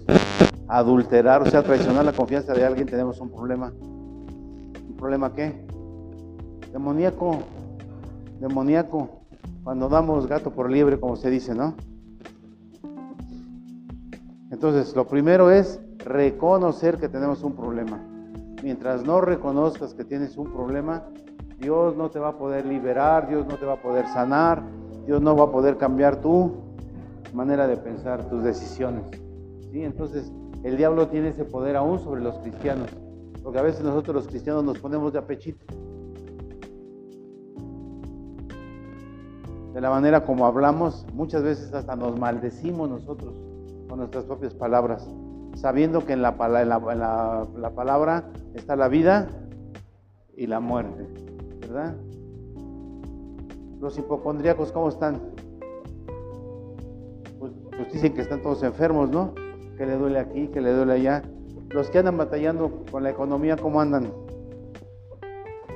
[0.68, 3.72] a adulterar, o sea, traicionar la confianza de alguien, tenemos un problema.
[5.00, 5.58] ¿Un problema qué?
[6.74, 7.38] Demoníaco.
[8.38, 9.08] Demoníaco.
[9.64, 11.72] Cuando damos gato por liebre, como se dice, ¿no?
[14.50, 17.98] Entonces, lo primero es reconocer que tenemos un problema.
[18.62, 21.04] Mientras no reconozcas que tienes un problema,
[21.58, 24.62] Dios no te va a poder liberar, Dios no te va a poder sanar,
[25.06, 26.56] Dios no va a poder cambiar tu
[27.32, 29.04] manera de pensar, tus decisiones.
[29.72, 29.82] ¿sí?
[29.82, 30.30] Entonces,
[30.62, 32.90] el diablo tiene ese poder aún sobre los cristianos,
[33.42, 35.64] porque a veces nosotros los cristianos nos ponemos de apechito.
[39.72, 43.34] De la manera como hablamos, muchas veces hasta nos maldecimos nosotros
[43.88, 45.08] con nuestras propias palabras,
[45.54, 49.28] sabiendo que en la, palabra está la vida
[50.36, 51.08] y la muerte,
[51.60, 51.96] ¿verdad?
[53.80, 55.20] Los hipocondríacos, ¿cómo están?
[57.38, 59.34] Pues, pues, dicen que están todos enfermos, ¿no?
[59.78, 61.22] Que le duele aquí, que le duele allá.
[61.70, 64.12] Los que andan batallando con la economía, ¿cómo andan?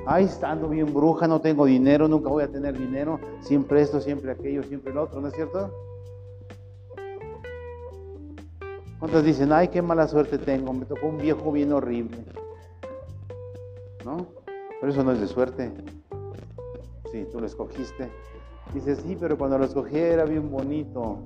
[0.05, 4.31] Ay, estando bien bruja, no tengo dinero, nunca voy a tener dinero, siempre esto, siempre
[4.31, 5.71] aquello, siempre lo otro, ¿no es cierto?
[8.99, 12.17] ¿Cuántos dicen, ay, qué mala suerte tengo, me tocó un viejo bien horrible?
[14.03, 14.27] ¿No?
[14.79, 15.71] Pero eso no es de suerte.
[17.11, 18.09] Sí, tú lo escogiste.
[18.73, 21.19] Dices, sí, pero cuando lo escogí era bien bonito.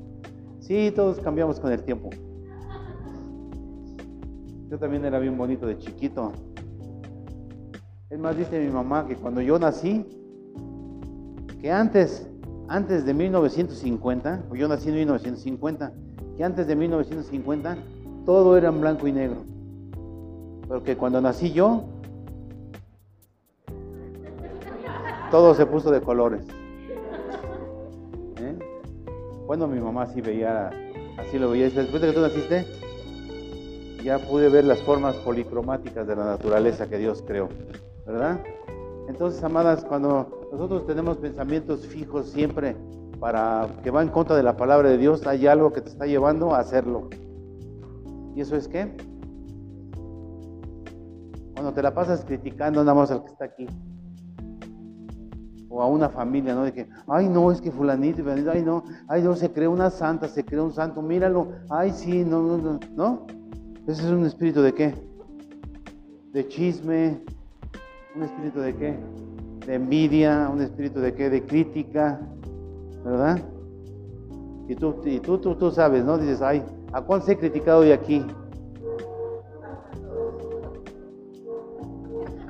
[0.60, 2.10] Sí, todos cambiamos con el tiempo.
[4.70, 6.32] Yo también era bien bonito de chiquito.
[8.10, 10.06] Es más, dice mi mamá que cuando yo nací,
[11.60, 12.30] que antes,
[12.68, 15.92] antes de 1950, o yo nací en 1950,
[16.38, 17.78] que antes de 1950
[18.26, 19.38] todo era en blanco y negro.
[20.68, 21.86] Porque cuando nací yo,
[25.32, 26.44] todo se puso de colores.
[28.38, 28.60] ¿Eh?
[29.48, 30.70] Bueno, mi mamá sí veía,
[31.18, 31.72] así lo veía.
[31.72, 32.79] Después de que tú naciste,
[34.04, 37.50] ya pude ver las formas policromáticas de la naturaleza que Dios creó,
[38.06, 38.40] ¿verdad?
[39.08, 42.76] Entonces, amadas, cuando nosotros tenemos pensamientos fijos siempre
[43.20, 46.06] para que va en contra de la palabra de Dios, hay algo que te está
[46.06, 47.10] llevando a hacerlo.
[48.36, 48.96] ¿Y eso es qué?
[51.54, 53.68] Cuando te la pasas criticando nada más al que está aquí.
[55.70, 56.64] O a una familia, ¿no?
[56.64, 60.28] De que, ay, no, es que fulanito, ay, no, ay, no, se creó una santa,
[60.28, 63.39] se creó un santo, míralo, ay, sí, no, no, no, ¿no?
[63.90, 64.94] Ese es un espíritu de qué?
[66.32, 67.20] De chisme,
[68.16, 68.96] un espíritu de qué?
[69.66, 71.28] De envidia, un espíritu de qué?
[71.32, 72.22] De crítica,
[73.04, 73.40] ¿verdad?
[74.68, 76.20] Y tú, y tú, tú, tú sabes, ¿no?
[76.20, 78.24] Dices, ay, ¿a cuál se he criticado hoy aquí?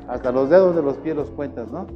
[0.10, 1.88] Hasta los dedos de los pies los cuentas, ¿no?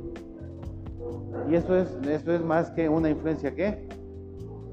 [1.51, 3.89] Y eso es, eso es más que una influencia, ¿qué?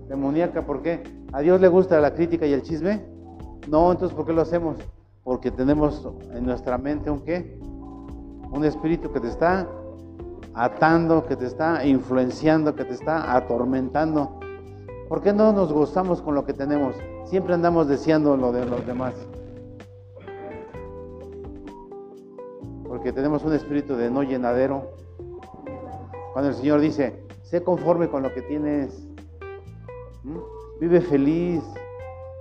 [0.08, 1.02] Demoníaca, ¿por qué?
[1.32, 3.19] ¿A Dios le gusta la crítica y el chisme?
[3.68, 4.76] No, entonces ¿por qué lo hacemos?
[5.22, 7.58] Porque tenemos en nuestra mente un qué?
[8.52, 9.68] Un espíritu que te está
[10.54, 14.40] atando, que te está influenciando, que te está atormentando.
[15.08, 16.96] ¿Por qué no nos gozamos con lo que tenemos?
[17.24, 19.14] Siempre andamos deseando lo de los demás.
[22.88, 24.90] Porque tenemos un espíritu de no llenadero.
[26.32, 29.06] Cuando el Señor dice, sé conforme con lo que tienes,
[30.80, 31.62] vive feliz,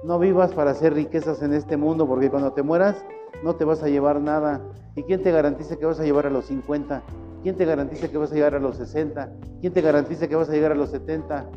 [0.03, 3.03] no vivas para hacer riquezas en este mundo, porque cuando te mueras
[3.43, 4.61] no te vas a llevar nada.
[4.95, 7.03] ¿Y quién te garantiza que vas a llevar a los 50?
[7.43, 9.31] ¿Quién te garantiza que vas a llegar a los 60?
[9.61, 11.49] ¿Quién te garantiza que vas a llegar a los 70?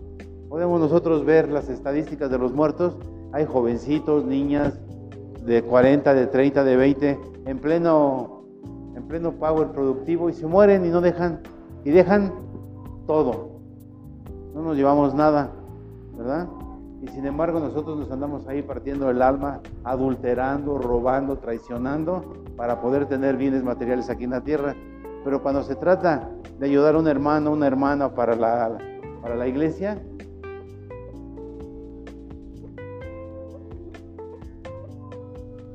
[0.49, 2.97] Podemos nosotros ver las estadísticas de los muertos.
[3.33, 4.79] Hay jovencitos, niñas
[5.45, 8.45] de 40, de 30, de 20, en pleno,
[8.95, 11.41] en pleno power productivo y se mueren y no dejan,
[11.85, 12.33] y dejan
[13.07, 13.51] todo.
[14.55, 15.51] No nos llevamos nada,
[16.17, 16.47] ¿verdad?
[17.03, 23.07] Y sin embargo nosotros nos andamos ahí partiendo el alma, adulterando, robando, traicionando para poder
[23.07, 24.77] tener bienes materiales aquí en la tierra.
[25.25, 28.79] Pero cuando se trata de ayudar a un hermano, una hermana para la,
[29.21, 30.01] para la iglesia,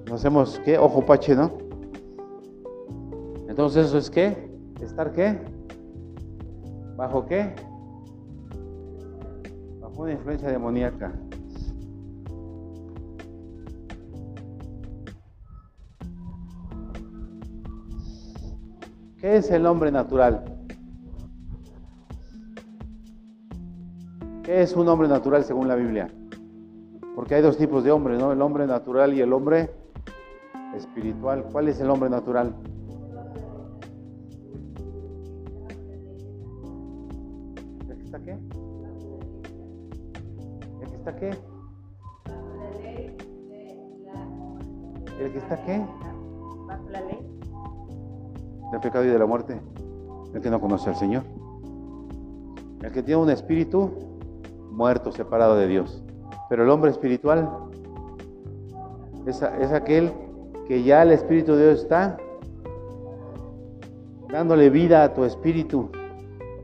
[0.05, 0.77] nos hacemos, ¿qué?
[0.77, 1.51] Ojo pache, ¿no?
[3.49, 4.49] Entonces eso es qué?
[4.81, 5.41] ¿Estar qué?
[6.95, 7.53] ¿Bajo qué?
[9.97, 11.11] Una influencia demoníaca.
[19.19, 20.45] ¿Qué es el hombre natural?
[24.43, 26.09] ¿Qué es un hombre natural según la Biblia?
[27.15, 28.31] Porque hay dos tipos de hombres, ¿no?
[28.31, 29.71] El hombre natural y el hombre
[30.75, 31.43] espiritual.
[31.51, 32.53] ¿Cuál es el hombre natural?
[41.17, 41.29] Qué?
[45.19, 45.85] ¿El que está qué?
[46.67, 47.19] Bajo la ley.
[48.71, 49.59] del pecado y de la muerte,
[50.33, 51.23] el que no conoce al Señor.
[52.81, 53.91] El que tiene un espíritu
[54.71, 56.03] muerto, separado de Dios.
[56.49, 57.49] Pero el hombre espiritual
[59.25, 60.11] es, es aquel
[60.67, 62.17] que ya el Espíritu de Dios está
[64.29, 65.89] dándole vida a tu espíritu.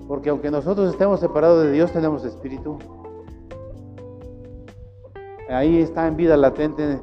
[0.08, 2.78] Porque aunque nosotros estemos separados de Dios, tenemos espíritu.
[5.54, 7.00] Ahí está en vida latente.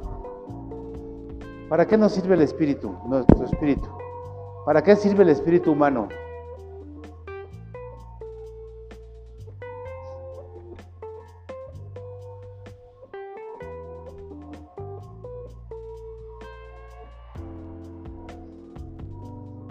[1.69, 3.87] ¿Para qué nos sirve el espíritu, nuestro espíritu?
[4.65, 6.09] ¿Para qué sirve el espíritu humano?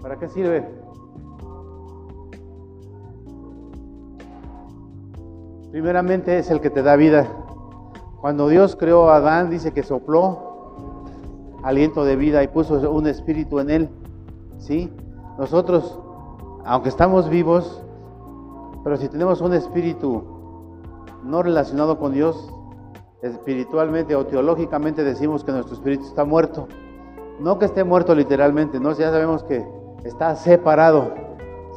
[0.01, 0.67] ¿Para qué sirve?
[5.71, 7.40] Primeramente es el que te da vida.
[8.21, 10.51] Cuando Dios creó a Adán, dice que sopló
[11.63, 13.89] aliento de vida y puso un espíritu en él.
[14.59, 14.93] ¿Sí?
[15.39, 15.99] Nosotros,
[16.65, 17.83] aunque estamos vivos,
[18.85, 20.23] pero si tenemos un espíritu
[21.25, 22.53] no relacionado con Dios,
[23.23, 26.69] espiritualmente o teológicamente decimos que nuestro espíritu está muerto.
[27.39, 29.67] No que esté muerto literalmente, no, ya sabemos que
[30.05, 31.15] está separado,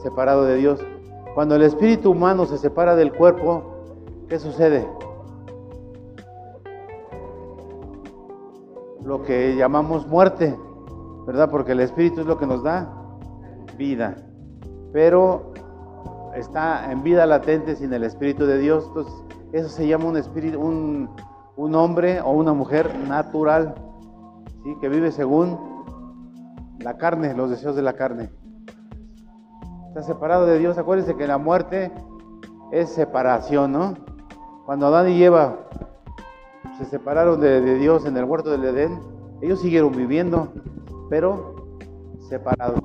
[0.01, 0.81] separado de Dios.
[1.35, 3.63] Cuando el espíritu humano se separa del cuerpo,
[4.27, 4.85] ¿qué sucede?
[9.03, 10.57] Lo que llamamos muerte,
[11.27, 11.49] ¿verdad?
[11.49, 12.89] Porque el espíritu es lo que nos da
[13.77, 14.15] vida.
[14.91, 15.53] Pero
[16.35, 18.85] está en vida latente sin el espíritu de Dios.
[18.87, 19.13] Entonces,
[19.51, 21.09] eso se llama un espíritu, un,
[21.55, 23.75] un hombre o una mujer natural.
[24.63, 24.75] ¿sí?
[24.79, 25.57] que vive según
[26.79, 28.29] la carne, los deseos de la carne.
[29.89, 30.77] Está separado de Dios.
[30.77, 31.91] Acuérdense que la muerte
[32.71, 33.93] es separación, ¿no?
[34.65, 35.17] Cuando Adán y
[36.77, 38.99] se separaron de, Dios en el huerto del Edén,
[39.41, 40.49] ellos siguieron viviendo,
[41.09, 41.55] pero
[42.29, 42.81] separados,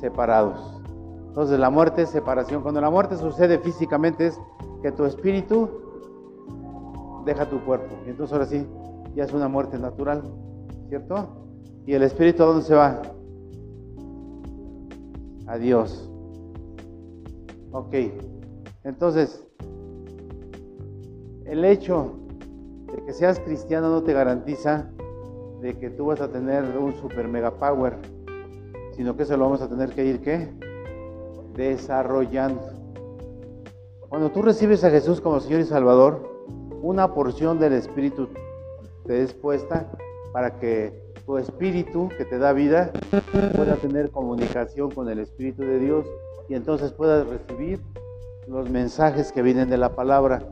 [0.00, 0.80] separados.
[1.28, 2.62] Entonces la muerte es separación.
[2.62, 4.40] Cuando la muerte sucede físicamente es
[4.82, 5.68] que tu espíritu
[7.26, 7.94] deja tu cuerpo.
[8.06, 8.66] Y entonces ahora sí,
[9.14, 10.22] ya es una muerte natural,
[10.88, 11.28] ¿cierto?
[11.84, 13.02] ¿Y el espíritu a dónde se va?
[15.46, 16.10] A Dios.
[17.72, 17.94] Ok.
[18.84, 19.46] Entonces,
[21.44, 22.25] el hecho
[23.04, 24.90] que seas cristiano no te garantiza
[25.60, 27.96] de que tú vas a tener un super mega power,
[28.96, 30.48] sino que eso lo vamos a tener que ir, ¿qué?
[31.54, 32.62] Desarrollando.
[34.08, 36.36] Cuando tú recibes a Jesús como Señor y Salvador,
[36.82, 38.28] una porción del Espíritu
[39.04, 39.90] te es puesta
[40.32, 40.92] para que
[41.24, 42.92] tu espíritu que te da vida
[43.56, 46.06] pueda tener comunicación con el Espíritu de Dios
[46.48, 47.80] y entonces puedas recibir
[48.46, 50.48] los mensajes que vienen de la palabra.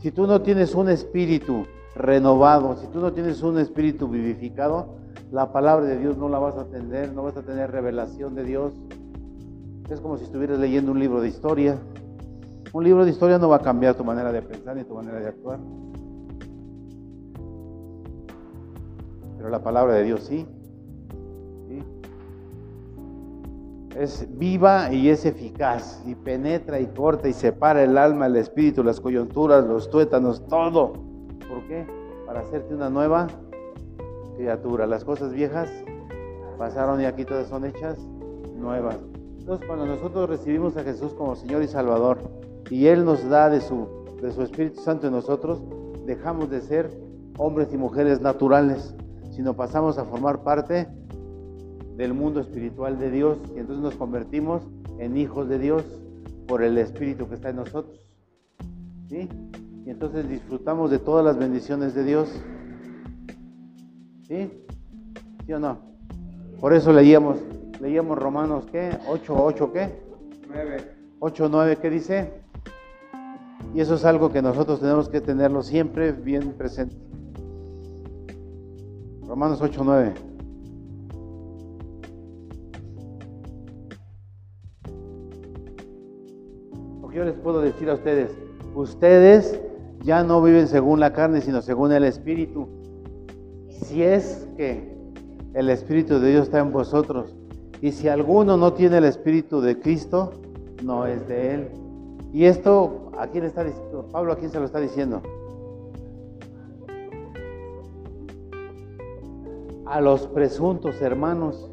[0.00, 1.64] Si tú no tienes un espíritu
[1.96, 4.96] renovado, si tú no tienes un espíritu vivificado,
[5.32, 8.44] la palabra de Dios no la vas a tener, no vas a tener revelación de
[8.44, 8.72] Dios.
[9.90, 11.78] Es como si estuvieras leyendo un libro de historia.
[12.72, 15.18] Un libro de historia no va a cambiar tu manera de pensar ni tu manera
[15.18, 15.58] de actuar.
[19.36, 20.46] Pero la palabra de Dios sí.
[21.68, 21.82] ¿sí?
[23.96, 28.84] Es viva y es eficaz y penetra y corta y separa el alma, el espíritu,
[28.84, 31.05] las coyunturas, los tuétanos, todo.
[31.48, 31.86] ¿Por qué?
[32.26, 33.28] Para hacerte una nueva
[34.36, 34.86] criatura.
[34.86, 35.70] Las cosas viejas
[36.58, 37.98] pasaron y aquí todas son hechas
[38.56, 38.98] nuevas.
[39.38, 42.18] Entonces cuando nosotros recibimos a Jesús como Señor y Salvador
[42.70, 43.86] y Él nos da de su,
[44.20, 45.60] de su Espíritu Santo en nosotros,
[46.04, 46.90] dejamos de ser
[47.38, 48.94] hombres y mujeres naturales,
[49.30, 50.88] sino pasamos a formar parte
[51.96, 54.62] del mundo espiritual de Dios y entonces nos convertimos
[54.98, 55.84] en hijos de Dios
[56.46, 58.00] por el Espíritu que está en nosotros.
[59.08, 59.28] ¿Sí?
[59.86, 62.28] Y entonces disfrutamos de todas las bendiciones de Dios.
[64.26, 64.50] ¿Sí?
[65.46, 65.78] ¿Sí o no?
[66.60, 67.38] Por eso leíamos,
[67.80, 68.90] leíamos Romanos, ¿qué?
[69.08, 69.94] 8, 8, ¿qué?
[70.48, 70.76] 9.
[71.20, 72.32] 8, 9, ¿qué dice?
[73.76, 76.96] Y eso es algo que nosotros tenemos que tenerlo siempre bien presente.
[79.28, 80.14] Romanos 8, 9.
[87.00, 88.36] Porque yo les puedo decir a ustedes,
[88.74, 89.60] ustedes
[90.06, 92.68] ya no viven según la carne, sino según el Espíritu.
[93.68, 94.96] Si es que
[95.52, 97.34] el Espíritu de Dios está en vosotros,
[97.82, 100.30] y si alguno no tiene el Espíritu de Cristo,
[100.84, 101.68] no es de Él.
[102.32, 104.06] Y esto, ¿a quién está diciendo?
[104.12, 105.22] Pablo, ¿a quién se lo está diciendo?
[109.86, 111.68] A los presuntos hermanos,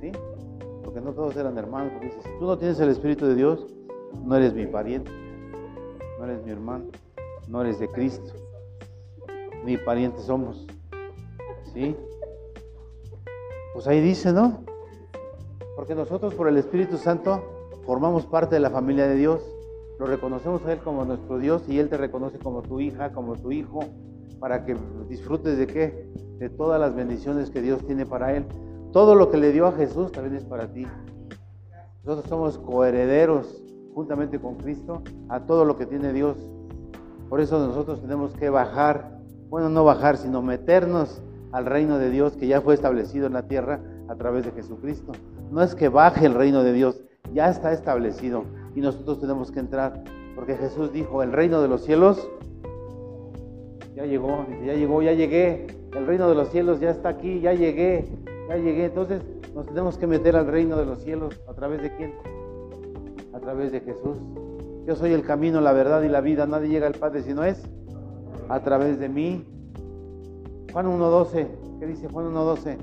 [0.00, 0.10] ¿sí?
[0.82, 3.68] Porque no todos eran hermanos, porque si tú no tienes el Espíritu de Dios,
[4.24, 5.12] no eres mi pariente,
[6.18, 6.86] no eres mi hermano,
[7.48, 8.32] no eres de Cristo,
[9.64, 10.66] ni parientes somos,
[11.72, 11.96] ¿sí?
[13.74, 14.64] Pues ahí dice, ¿no?
[15.76, 17.42] Porque nosotros por el Espíritu Santo
[17.84, 19.42] formamos parte de la familia de Dios,
[19.98, 23.34] lo reconocemos a Él como nuestro Dios y Él te reconoce como tu hija, como
[23.36, 23.80] tu hijo,
[24.38, 24.76] para que
[25.08, 26.10] disfrutes de qué?
[26.38, 28.44] De todas las bendiciones que Dios tiene para Él.
[28.92, 30.86] Todo lo que le dio a Jesús también es para ti.
[32.04, 33.62] Nosotros somos coherederos
[33.94, 36.36] juntamente con Cristo a todo lo que tiene Dios.
[37.28, 39.18] Por eso nosotros tenemos que bajar,
[39.48, 41.22] bueno, no bajar, sino meternos
[41.52, 45.12] al reino de Dios que ya fue establecido en la tierra a través de Jesucristo.
[45.50, 47.02] No es que baje el reino de Dios,
[47.32, 50.04] ya está establecido y nosotros tenemos que entrar,
[50.34, 52.28] porque Jesús dijo, el reino de los cielos
[53.94, 55.66] ya llegó, ya llegó, ya llegué,
[55.96, 58.04] el reino de los cielos ya está aquí, ya llegué,
[58.48, 58.84] ya llegué.
[58.84, 59.22] Entonces
[59.54, 62.14] nos tenemos que meter al reino de los cielos, ¿a través de quién?
[63.32, 64.18] A través de Jesús.
[64.86, 67.42] Yo soy el camino, la verdad y la vida, nadie llega al Padre si no
[67.42, 67.60] es
[68.48, 69.44] a través de mí.
[70.72, 71.48] Juan 1.12,
[71.80, 72.76] ¿qué dice Juan 1.12?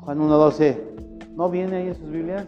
[0.00, 0.78] Juan 1.12.
[1.36, 2.46] ¿No viene ahí en sus Biblias?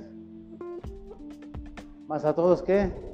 [2.09, 3.10] ¿Más a todos qué?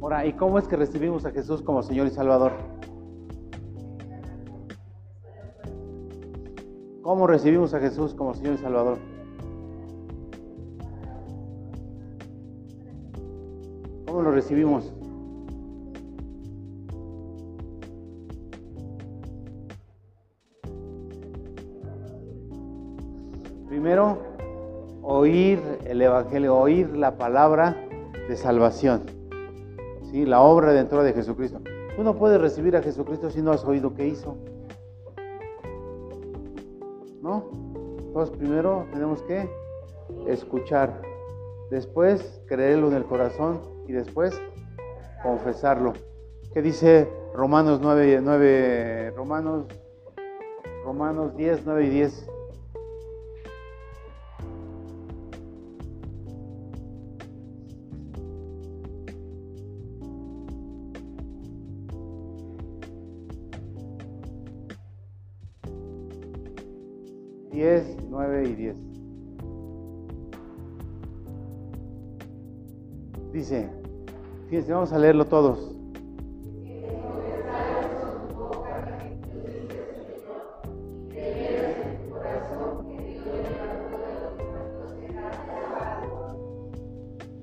[0.00, 2.52] Ahora, ¿y cómo es que recibimos a Jesús como Señor y Salvador?
[7.02, 8.96] ¿Cómo recibimos a Jesús como Señor y Salvador?
[14.06, 14.90] ¿Cómo lo recibimos?
[23.68, 24.18] Primero,
[25.02, 27.76] oír el Evangelio, oír la palabra
[28.28, 29.19] de salvación.
[30.10, 30.26] ¿Sí?
[30.26, 31.60] La obra redentora de Jesucristo.
[31.96, 34.36] Tú no puedes recibir a Jesucristo si no has oído qué hizo.
[37.22, 37.50] ¿No?
[37.98, 39.48] Entonces, primero tenemos que
[40.26, 41.00] escuchar,
[41.70, 44.40] después creerlo en el corazón y después
[45.22, 45.92] confesarlo.
[46.52, 49.66] ¿Qué dice Romanos 9, 9 Romanos,
[50.84, 52.30] Romanos 10, 9 y 10?
[67.60, 68.76] Diez, nueve y diez.
[73.34, 73.68] Dice,
[74.48, 75.76] fíjense, vamos a leerlo todos.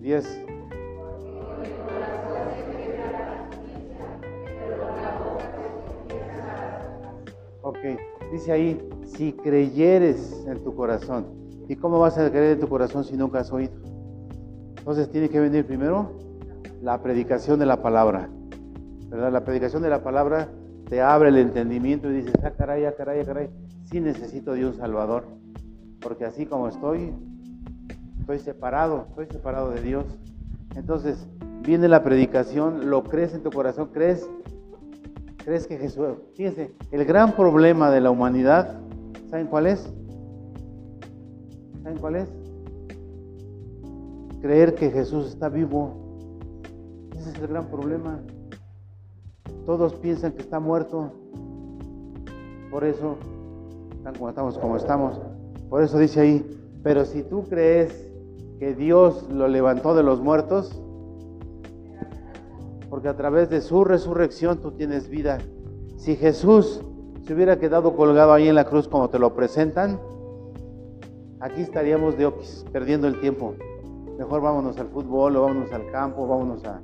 [0.02, 0.44] Diez.
[7.62, 7.78] Ok,
[8.32, 8.87] dice ahí,
[9.18, 11.26] si creyeres en tu corazón.
[11.68, 13.74] ¿Y cómo vas a creer en tu corazón si nunca has oído?
[14.78, 16.12] Entonces tiene que venir primero
[16.84, 18.30] la predicación de la palabra.
[19.10, 19.32] ¿Verdad?
[19.32, 20.50] La predicación de la palabra
[20.88, 23.50] te abre el entendimiento y dices, ah, caray, ah, caray, ah, caray,
[23.86, 25.26] sí necesito de un Salvador.
[26.00, 27.12] Porque así como estoy,
[28.20, 30.06] estoy separado, estoy separado de Dios.
[30.76, 31.28] Entonces
[31.64, 34.30] viene la predicación, lo crees en tu corazón, crees,
[35.44, 36.08] crees que Jesús.
[36.36, 38.80] Fíjense, el gran problema de la humanidad,
[39.30, 39.94] ¿saben cuál es?
[41.84, 42.30] ¿Saben cuál es?
[44.42, 45.92] Creer que Jesús está vivo.
[47.18, 48.20] Ese es el gran problema.
[49.66, 51.12] Todos piensan que está muerto.
[52.72, 53.16] Por eso
[53.92, 55.22] están como estamos, como estamos.
[55.70, 58.08] Por eso dice ahí, pero si tú crees
[58.60, 60.82] que Dios lo levantó de los muertos,
[62.90, 65.40] porque a través de su resurrección tú tienes vida.
[65.98, 66.82] Si Jesús
[67.28, 70.00] se hubiera quedado colgado ahí en la cruz como te lo presentan,
[71.42, 73.54] aquí estaríamos de oquis, perdiendo el tiempo.
[74.18, 76.82] Mejor vámonos al fútbol o vámonos al campo, vámonos a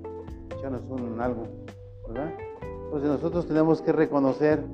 [0.57, 1.43] echarnos un algo,
[2.09, 2.29] ¿verdad?
[2.83, 4.65] Entonces nosotros tenemos que reconocer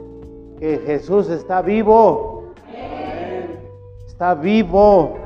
[0.58, 2.52] que Jesús está vivo.
[4.08, 5.18] Está vivo.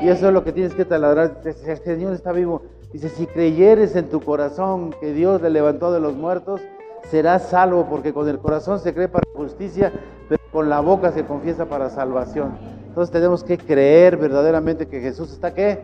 [0.00, 1.42] Y eso es lo que tienes que taladrar.
[1.44, 2.62] El Señor está vivo.
[2.90, 6.62] Dice, si creyeres en tu corazón que Dios le levantó de los muertos,
[7.10, 9.92] serás salvo, porque con el corazón se cree para justicia,
[10.28, 12.56] pero con la boca se confiesa para salvación.
[12.88, 15.80] Entonces tenemos que creer verdaderamente que Jesús está qué?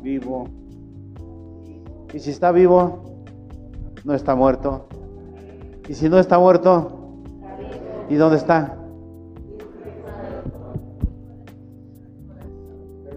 [0.00, 0.48] Vivo.
[2.12, 3.02] Y si está vivo,
[4.04, 4.86] no está muerto.
[5.88, 7.22] Y si no está muerto,
[8.08, 8.76] ¿y dónde está?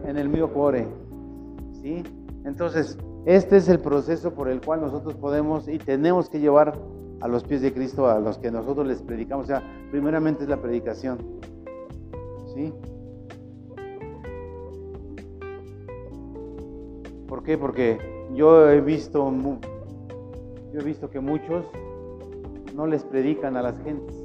[0.05, 0.87] En el mío cuore.
[1.81, 2.03] ¿Sí?
[2.45, 6.77] Entonces, este es el proceso por el cual nosotros podemos y tenemos que llevar
[7.21, 9.45] a los pies de Cristo a los que nosotros les predicamos.
[9.45, 11.17] O sea, primeramente es la predicación.
[12.53, 12.71] ¿Sí?
[17.27, 17.57] ¿Por qué?
[17.57, 17.97] Porque
[18.35, 19.33] yo he visto,
[20.71, 21.65] yo he visto que muchos
[22.75, 24.15] no les predican a las gentes,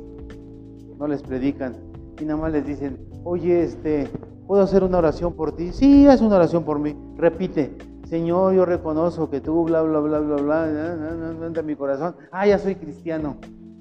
[0.98, 1.74] no les predican
[2.20, 4.08] y nada más les dicen, oye, este,
[4.46, 5.72] ¿puedo hacer una oración por ti?
[5.72, 6.94] Sí, haz una oración por mí.
[7.16, 7.74] Repite,
[8.10, 12.16] Señor, yo reconozco que tú, bla, bla, bla, bla, bla, entra en mi corazón.
[12.32, 13.36] Ah, ya soy cristiano.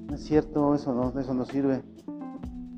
[0.07, 1.81] No es cierto, eso no, eso no sirve.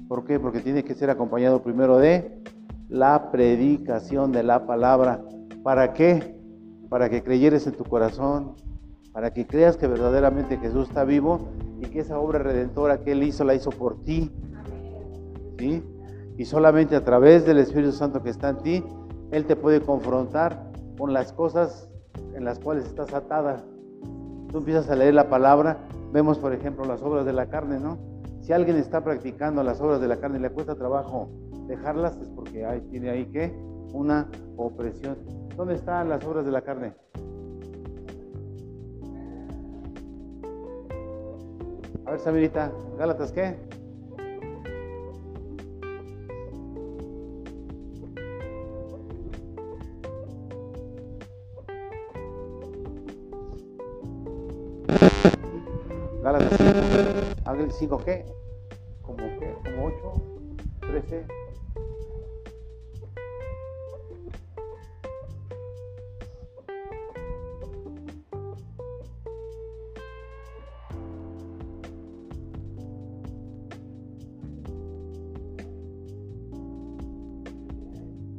[0.08, 0.40] ¿Por qué?
[0.40, 2.42] Porque tiene que ser acompañado primero de
[2.88, 5.26] la predicación de la palabra.
[5.62, 6.40] ¿Para qué?
[6.88, 8.56] Para que creyeres en tu corazón,
[9.12, 11.50] para que creas que verdaderamente Jesús está vivo
[11.82, 14.32] y que esa obra redentora que Él hizo la hizo por ti.
[15.60, 15.84] ¿Sí?
[16.38, 18.84] Y solamente a través del Espíritu Santo que está en ti,
[19.32, 20.71] Él te puede confrontar
[21.02, 21.90] con las cosas
[22.36, 23.64] en las cuales estás atada.
[24.52, 25.80] Tú empiezas a leer la palabra,
[26.14, 27.98] vemos por ejemplo las obras de la carne, ¿no?
[28.42, 31.28] Si alguien está practicando las obras de la carne y le cuesta trabajo
[31.66, 33.52] dejarlas, es porque hay, tiene ahí que
[33.94, 35.18] una opresión.
[35.58, 36.94] ¿Dónde están las obras de la carne?
[42.06, 43.56] A ver, Samirita, Gálatas, ¿qué?
[57.62, 57.62] 5.
[57.62, 58.26] Ángel 5, ¿qué?
[59.02, 59.54] ¿Como qué?
[59.64, 60.14] ¿Como 8?
[60.82, 61.26] ¿13?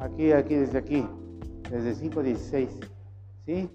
[0.00, 1.06] Aquí, aquí, desde aquí,
[1.70, 2.68] desde 5.16.
[3.46, 3.70] ¿Sí?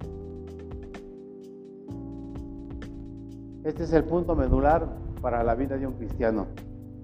[3.63, 6.47] Este es el punto medular para la vida de un cristiano.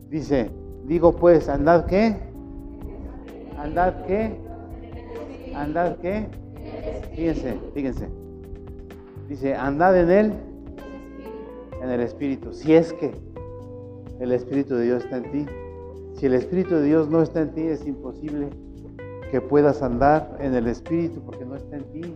[0.09, 0.49] Dice,
[0.85, 2.15] digo pues, andad qué?
[3.57, 4.37] Andad qué?
[5.55, 6.27] Andad qué?
[7.15, 8.07] Fíjense, fíjense.
[9.27, 10.33] Dice, andad en él,
[11.81, 12.53] en el Espíritu.
[12.53, 13.11] Si es que
[14.19, 15.45] el Espíritu de Dios está en ti.
[16.15, 18.49] Si el Espíritu de Dios no está en ti, es imposible
[19.31, 22.15] que puedas andar en el Espíritu porque no está en ti.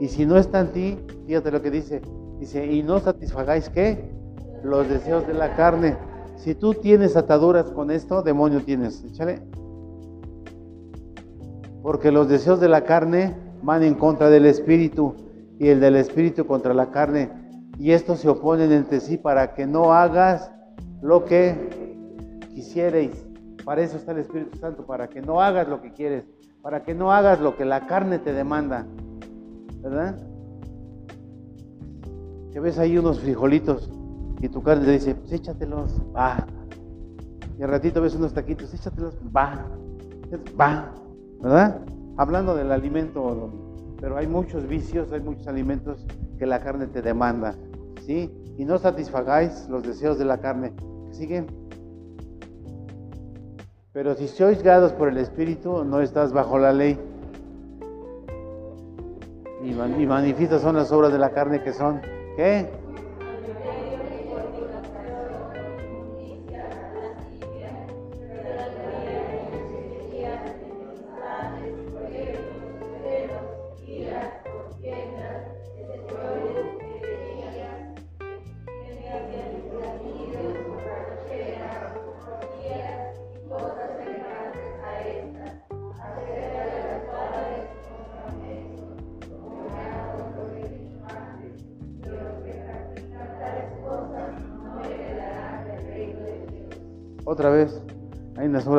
[0.00, 2.00] y si no está en ti, fíjate lo que dice.
[2.38, 4.10] Dice, y no satisfagáis qué?
[4.62, 5.96] Los deseos de la carne.
[6.36, 9.04] Si tú tienes ataduras con esto, demonio tienes.
[9.04, 9.40] Échale.
[11.82, 15.14] Porque los deseos de la carne van en contra del Espíritu
[15.58, 17.30] y el del Espíritu contra la carne.
[17.78, 20.50] Y estos se oponen entre sí para que no hagas
[21.02, 21.54] lo que
[22.54, 23.26] quisierais.
[23.64, 26.24] Para eso está el Espíritu Santo, para que no hagas lo que quieres,
[26.62, 28.86] para que no hagas lo que la carne te demanda.
[29.80, 30.16] ¿Verdad?
[32.54, 33.90] Que ves ahí unos frijolitos
[34.40, 36.46] y tu carne te dice, pues échatelos, va.
[37.58, 39.66] Y al ratito ves unos taquitos, échatelos, va.
[40.58, 40.94] Va.
[41.42, 41.80] ¿Verdad?
[42.16, 43.50] Hablando del alimento,
[44.00, 46.06] pero hay muchos vicios, hay muchos alimentos
[46.38, 47.56] que la carne te demanda.
[48.06, 48.30] ¿Sí?
[48.56, 50.72] Y no satisfagáis los deseos de la carne.
[51.10, 51.46] ¿Siguen?
[53.92, 56.98] Pero si sois guiados por el Espíritu, no estás bajo la ley.
[59.64, 62.00] Y, manifiestas son las obras de la carne que son,
[62.36, 62.66] ¿qué?
[62.66, 62.83] Otra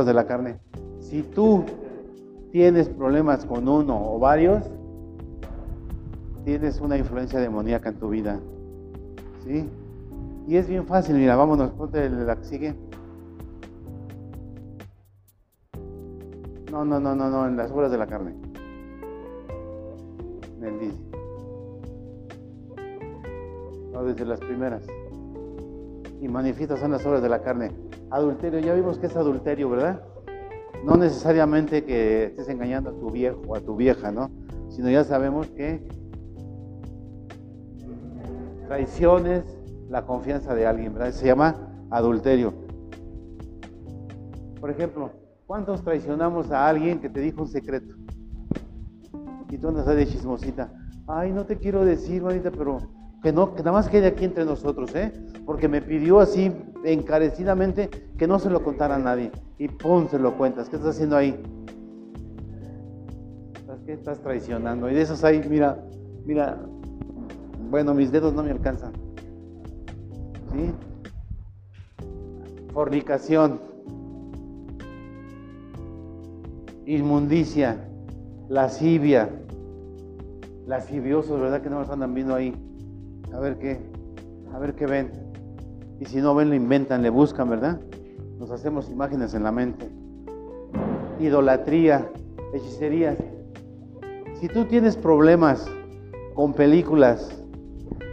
[0.06, 0.60] de la carne.
[1.00, 1.64] Si tú
[2.52, 4.64] tienes problemas con uno o varios,
[6.46, 8.40] tienes una influencia demoníaca en tu vida.
[9.44, 9.70] ¿Sí?
[10.48, 12.76] Y es bien fácil, mira, vámonos, ponte la que sigue.
[16.72, 18.36] No, no, no, no, no, en las obras de la carne.
[20.60, 21.02] Bendice.
[23.92, 24.84] No, desde las primeras.
[26.22, 27.72] Y manifiestas son las obras de la carne.
[28.16, 30.02] Adulterio, ya vimos que es adulterio, ¿verdad?
[30.86, 34.32] No necesariamente que estés engañando a tu viejo o a tu vieja, ¿no?
[34.70, 35.86] Sino ya sabemos que
[38.68, 39.44] traiciones
[39.90, 41.12] la confianza de alguien, ¿verdad?
[41.12, 41.58] Se llama
[41.90, 42.54] adulterio.
[44.62, 45.12] Por ejemplo,
[45.46, 47.96] ¿cuántos traicionamos a alguien que te dijo un secreto?
[49.50, 50.72] Y tú andas de chismosita.
[51.06, 52.78] Ay, no te quiero decir, manita, pero
[53.22, 55.12] que no, que nada más quede aquí entre nosotros, ¿eh?
[55.46, 56.50] Porque me pidió así
[56.94, 59.32] encarecidamente que no se lo contara a nadie.
[59.58, 60.70] Y pum, se lo cuentas.
[60.70, 61.38] ¿Qué estás haciendo ahí?
[63.86, 64.90] ¿Qué estás traicionando?
[64.90, 65.78] Y de esos ahí, mira,
[66.26, 66.60] mira,
[67.70, 68.94] bueno, mis dedos no me alcanzan.
[70.52, 70.72] ¿Sí?
[72.74, 73.60] Fornicación,
[76.88, 77.78] inmundicia,
[78.50, 79.30] lascivia,
[80.66, 82.56] lasciviosos, ¿verdad que no nos andan viendo ahí?
[83.36, 83.80] a ver qué,
[84.54, 85.25] a ver qué ven.
[86.00, 87.80] Y si no ven, lo inventan, le buscan, ¿verdad?
[88.40, 89.90] Nos hacemos imágenes en la mente.
[91.20, 92.12] Idolatría,
[92.54, 93.18] hechicerías.
[94.40, 95.66] Si tú tienes problemas
[96.34, 97.44] con películas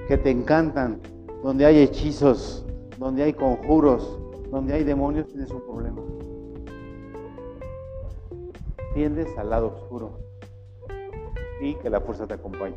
[0.07, 1.01] que te encantan,
[1.43, 2.65] donde hay hechizos,
[2.99, 4.19] donde hay conjuros,
[4.51, 6.01] donde hay demonios, tienes un problema.
[8.95, 10.19] Tiendes al lado oscuro
[11.61, 12.77] y que la fuerza te acompañe.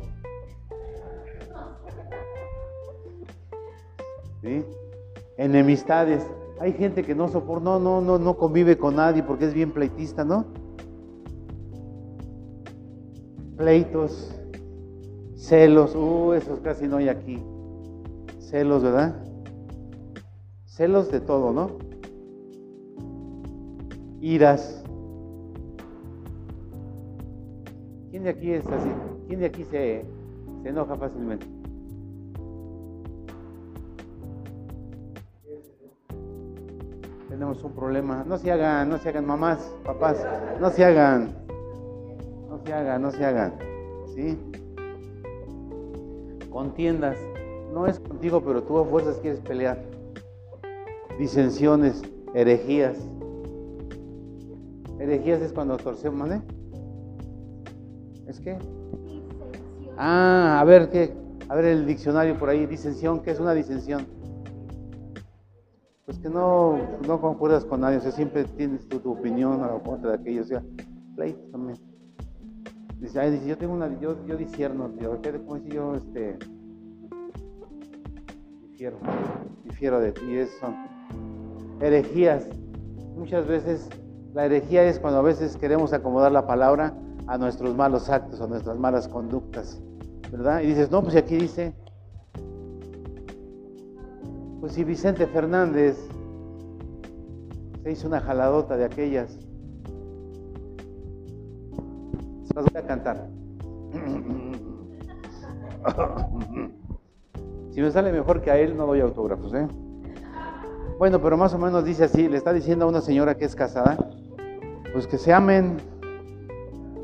[5.36, 6.26] Enemistades.
[6.58, 9.72] Hay gente que no soporta, no, no, no, no convive con nadie porque es bien
[9.72, 10.46] pleitista, ¿no?
[13.56, 14.34] Pleitos,
[15.34, 17.42] celos, uh, esos casi no hay aquí.
[18.38, 19.22] Celos, ¿verdad?
[20.64, 21.70] Celos de todo, ¿no?
[24.20, 24.82] Iras.
[28.10, 28.90] ¿Quién de aquí es así?
[29.26, 30.04] ¿Quién de aquí se,
[30.62, 31.55] se enoja fácilmente?
[37.36, 38.24] Tenemos un problema.
[38.26, 40.24] No se hagan, no se hagan mamás, papás,
[40.58, 41.34] no se hagan,
[42.48, 43.54] no se hagan, no se hagan,
[44.14, 44.38] ¿sí?
[46.48, 47.18] Contiendas,
[47.74, 49.82] no es contigo, pero tú a fuerzas quieres pelear.
[51.18, 52.02] Disensiones,
[52.34, 52.96] herejías.
[54.98, 56.40] Herejías es cuando torcemos, ¿eh?
[58.26, 58.58] ¿Es qué?
[59.98, 61.12] Ah, a ver qué,
[61.48, 64.15] a ver el diccionario por ahí, disensión, ¿qué es una disensión?
[66.06, 69.72] Pues que no, no concuerdas con nadie, o sea, siempre tienes tu, tu opinión a
[69.72, 70.62] la contra de aquello, o sea,
[71.16, 71.78] pleito también.
[73.00, 76.38] Dice, ay, dice, yo tengo una, yo, yo disierno, tío, ¿qué, ¿cómo dice yo, este,
[78.70, 78.98] difiero,
[79.64, 80.76] difiero de ti, es, son
[81.80, 82.48] herejías.
[83.16, 83.88] Muchas veces
[84.32, 86.94] la herejía es cuando a veces queremos acomodar la palabra
[87.26, 89.82] a nuestros malos actos, a nuestras malas conductas,
[90.30, 90.60] ¿verdad?
[90.60, 91.74] Y dices, no, pues si aquí dice,
[94.66, 95.96] pues si Vicente Fernández
[97.84, 99.30] se hizo una jaladota de aquellas,
[102.42, 103.28] se las voy a cantar.
[107.70, 109.68] Si me sale mejor que a él, no doy autógrafos, ¿eh?
[110.98, 113.54] Bueno, pero más o menos dice así, le está diciendo a una señora que es
[113.54, 113.98] casada,
[114.94, 115.76] pues que se amen,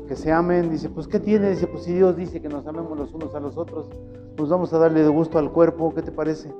[0.07, 1.51] que se amen, dice, pues ¿qué tiene?
[1.51, 3.87] Dice, pues si Dios dice que nos amemos los unos a los otros,
[4.35, 6.51] pues vamos a darle de gusto al cuerpo, ¿qué te parece?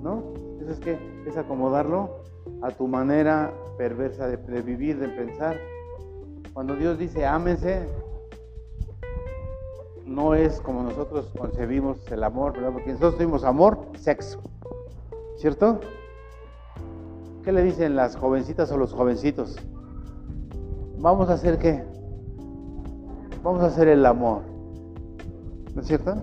[0.00, 0.22] ¿No?
[0.60, 2.22] Eso es que es acomodarlo
[2.62, 5.56] a tu manera perversa de, de vivir, de pensar.
[6.54, 7.86] Cuando Dios dice ámense,
[10.06, 12.72] no es como nosotros concebimos el amor, ¿verdad?
[12.72, 14.40] Porque nosotros tuvimos amor, sexo,
[15.36, 15.80] ¿cierto?
[17.42, 19.56] ¿Qué le dicen las jovencitas o los jovencitos?
[20.98, 21.82] Vamos a hacer qué?
[23.42, 24.42] Vamos a hacer el amor.
[25.74, 26.22] ¿No es cierto?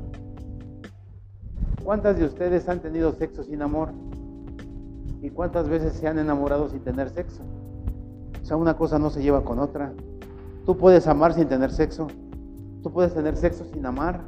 [1.89, 3.89] ¿Cuántas de ustedes han tenido sexo sin amor?
[5.23, 7.41] ¿Y cuántas veces se han enamorado sin tener sexo?
[8.39, 9.91] O sea, una cosa no se lleva con otra.
[10.67, 12.05] Tú puedes amar sin tener sexo.
[12.83, 14.21] Tú puedes tener sexo sin amar.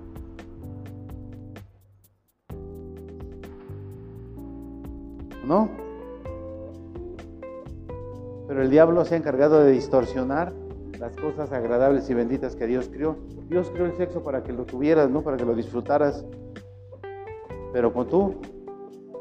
[5.45, 5.69] ¿No?
[8.47, 10.51] Pero el diablo se ha encargado de distorsionar
[10.97, 13.17] las cosas agradables y benditas que Dios creó.
[13.49, 16.25] Dios creó el sexo para que lo tuvieras, no para que lo disfrutaras.
[17.73, 18.35] Pero con tu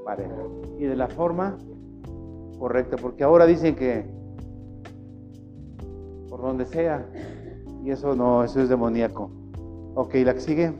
[0.04, 0.34] pareja.
[0.78, 1.56] Y de la forma
[2.58, 2.96] correcta.
[2.96, 4.04] Porque ahora dicen que
[6.30, 7.06] por donde sea.
[7.84, 9.30] Y eso no, eso es demoníaco.
[9.94, 10.72] Ok, la que sigue.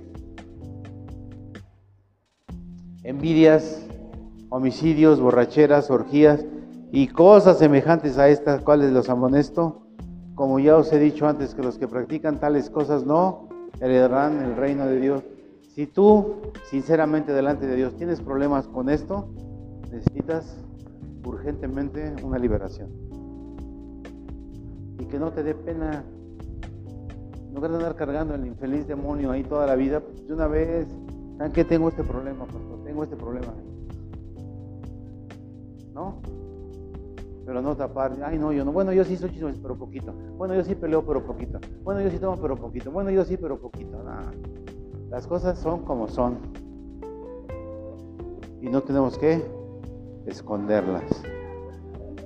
[3.02, 3.86] Envidias,
[4.50, 6.44] homicidios, borracheras, orgías
[6.92, 9.82] y cosas semejantes a estas cuales los amonesto,
[10.34, 13.48] como ya os he dicho antes, que los que practican tales cosas no
[13.80, 15.22] heredarán el reino de Dios.
[15.81, 16.35] Si tú,
[16.68, 19.31] sinceramente, delante de Dios tienes problemas con esto,
[19.91, 20.62] necesitas
[21.24, 22.91] urgentemente una liberación.
[24.99, 26.05] Y que no te dé pena,
[27.49, 30.49] en lugar de andar cargando el infeliz demonio ahí toda la vida, pues de una
[30.49, 30.87] vez,
[31.39, 32.85] ¿saben que tengo este problema, pastor?
[32.85, 33.55] Tengo este problema.
[35.95, 36.16] ¿No?
[37.47, 40.55] pero no tapar, ay no, yo no, bueno, yo sí soy chismoso, pero poquito, bueno,
[40.55, 43.59] yo sí peleo, pero poquito, bueno, yo sí tomo, pero poquito, bueno, yo sí, pero
[43.59, 44.31] poquito, nada.
[45.11, 46.38] Las cosas son como son
[48.62, 49.42] y no tenemos que
[50.26, 51.02] esconderlas.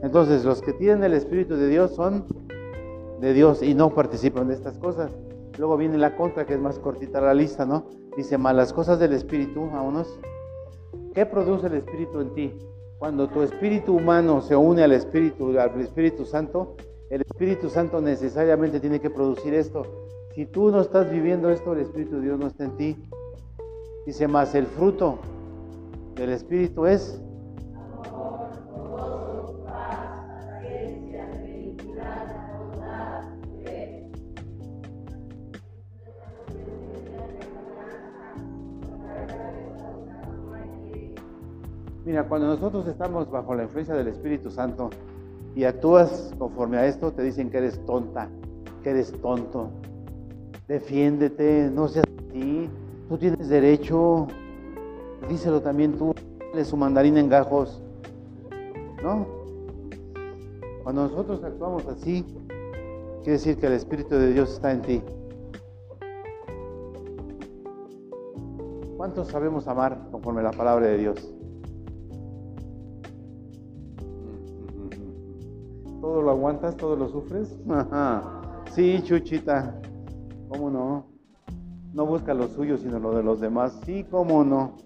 [0.02, 2.26] Entonces, los que tienen el Espíritu de Dios son
[3.20, 5.16] de Dios y no participan de estas cosas.
[5.56, 7.86] Luego viene la contra, que es más cortita la lista, ¿no?
[8.18, 10.18] Dice, malas cosas del Espíritu, unos.
[11.14, 12.52] ¿Qué produce el Espíritu en ti?
[12.98, 16.76] Cuando tu espíritu humano se une al Espíritu, al Espíritu Santo,
[17.08, 20.03] el Espíritu Santo necesariamente tiene que producir esto.
[20.34, 22.96] Si tú no estás viviendo esto, el Espíritu de Dios no está en ti.
[24.04, 25.18] Dice más, el fruto
[26.16, 27.20] del Espíritu es
[42.04, 44.90] Mira, cuando nosotros estamos bajo la influencia del Espíritu Santo
[45.54, 48.28] y actúas conforme a esto, te dicen que eres tonta,
[48.82, 49.70] que eres tonto.
[50.68, 52.70] Defiéndete, no seas así,
[53.08, 54.26] tú tienes derecho.
[55.28, 56.14] Díselo también tú,
[56.52, 57.82] dale su mandarín en gajos.
[59.02, 59.26] ¿No?
[60.82, 62.24] Cuando nosotros actuamos así,
[63.22, 65.02] quiere decir que el Espíritu de Dios está en ti.
[68.96, 71.34] ¿Cuántos sabemos amar conforme a la palabra de Dios?
[76.00, 76.74] ¿Todo lo aguantas?
[76.76, 77.54] ¿Todo lo sufres?
[77.68, 78.62] Ajá.
[78.72, 79.78] Sí, Chuchita.
[80.54, 81.06] ¿Cómo no?
[81.92, 83.76] No busca lo suyo, sino lo de los demás.
[83.84, 84.76] Sí, cómo no.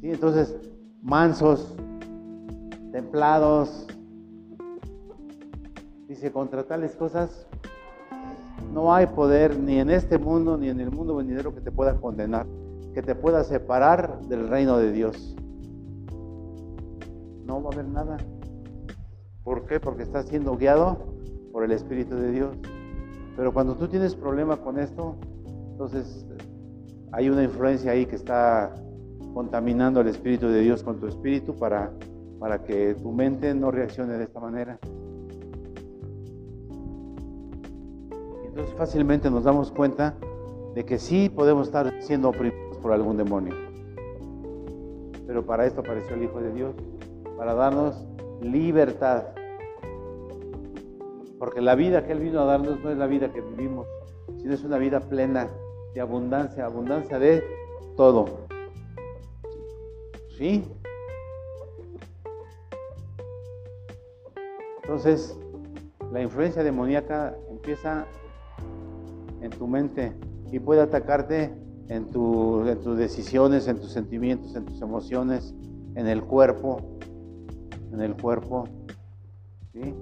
[0.00, 0.56] Sí, entonces,
[1.02, 1.74] mansos,
[2.90, 3.86] templados.
[6.08, 7.46] Dice, contra tales cosas
[8.72, 12.00] no hay poder ni en este mundo ni en el mundo venidero que te pueda
[12.00, 12.46] condenar,
[12.94, 15.36] que te pueda separar del reino de Dios
[17.44, 18.16] no va a haber nada.
[19.42, 19.78] ¿Por qué?
[19.78, 21.13] Porque estás siendo guiado
[21.54, 22.56] por el Espíritu de Dios.
[23.36, 25.14] Pero cuando tú tienes problema con esto,
[25.70, 26.26] entonces
[27.12, 28.74] hay una influencia ahí que está
[29.32, 31.92] contaminando el Espíritu de Dios con tu espíritu para,
[32.40, 34.80] para que tu mente no reaccione de esta manera.
[38.44, 40.16] Entonces fácilmente nos damos cuenta
[40.74, 43.54] de que sí podemos estar siendo oprimidos por algún demonio.
[45.24, 46.74] Pero para esto apareció el Hijo de Dios,
[47.36, 48.04] para darnos
[48.42, 49.22] libertad.
[51.38, 53.86] Porque la vida que Él vino a darnos no es la vida que vivimos,
[54.38, 55.50] sino es una vida plena
[55.94, 57.42] de abundancia, abundancia de
[57.96, 58.46] todo.
[60.36, 60.64] ¿Sí?
[64.82, 65.38] Entonces,
[66.12, 68.06] la influencia demoníaca empieza
[69.40, 70.12] en tu mente
[70.52, 71.54] y puede atacarte
[71.88, 75.54] en, tus decisiones, en tus sentimientos, en tus emociones,
[75.94, 76.80] en el cuerpo,
[77.92, 78.68] en el cuerpo.
[79.72, 79.94] ¿sí?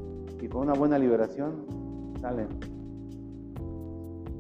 [0.53, 1.65] Con una buena liberación
[2.21, 2.49] salen.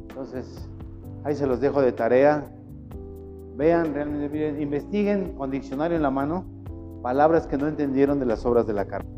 [0.09, 0.69] Entonces,
[1.25, 2.45] ahí se los dejo de tarea.
[3.57, 6.45] Vean, realmente, investiguen con diccionario en la mano
[7.03, 9.11] palabras que no entendieron de las obras de la carne.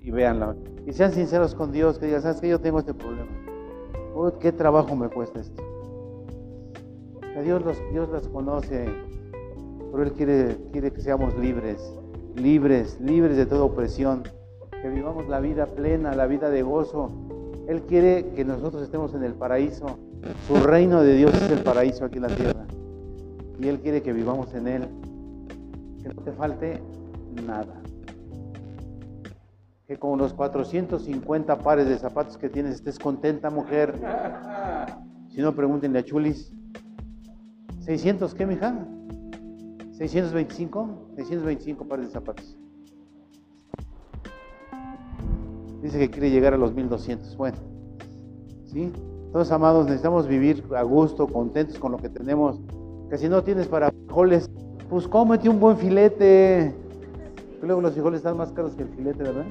[0.00, 0.54] Y véanla.
[0.86, 3.30] Y sean sinceros con Dios, que digan, ¿sabes que yo tengo este problema?
[4.38, 5.62] ¿Qué trabajo me cuesta esto?
[7.42, 8.86] Dios, los, Dios las conoce,
[9.90, 11.94] pero Él quiere, quiere que seamos libres,
[12.36, 14.24] libres, libres de toda opresión,
[14.80, 17.10] que vivamos la vida plena, la vida de gozo.
[17.68, 19.98] Él quiere que nosotros estemos en el paraíso.
[20.46, 22.66] Su reino de Dios es el paraíso aquí en la tierra.
[23.58, 24.88] Y Él quiere que vivamos en Él.
[26.02, 26.82] Que no te falte
[27.46, 27.80] nada.
[29.86, 33.94] Que con los 450 pares de zapatos que tienes estés contenta, mujer.
[35.28, 36.52] Si no, pregúntenle a Chulis.
[37.84, 38.86] ¿600 qué, mija?
[39.98, 41.14] ¿625?
[41.16, 42.59] 625 pares de zapatos.
[45.82, 47.36] Dice que quiere llegar a los 1200.
[47.36, 47.56] Bueno,
[48.66, 48.92] ¿sí?
[49.32, 52.60] Todos amados, necesitamos vivir a gusto, contentos con lo que tenemos.
[53.08, 54.50] Que si no tienes para frijoles,
[54.88, 56.74] pues cómete un buen filete.
[57.62, 59.44] Luego los frijoles están más caros que el filete, ¿verdad?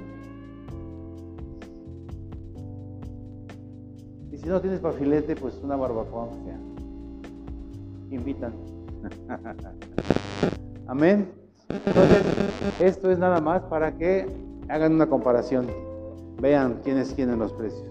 [4.32, 6.30] Y si no tienes para filete, pues una barbacoa.
[8.12, 8.54] Invitan.
[10.88, 11.32] Amén.
[11.70, 12.24] Entonces,
[12.80, 14.28] esto es nada más para que
[14.68, 15.68] hagan una comparación.
[16.40, 17.88] Vean quiénes tienen los precios.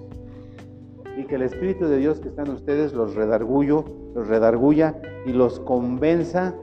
[1.17, 3.85] Y que el Espíritu de Dios que está en ustedes los redargullo,
[4.15, 6.55] los redarguya y los convenza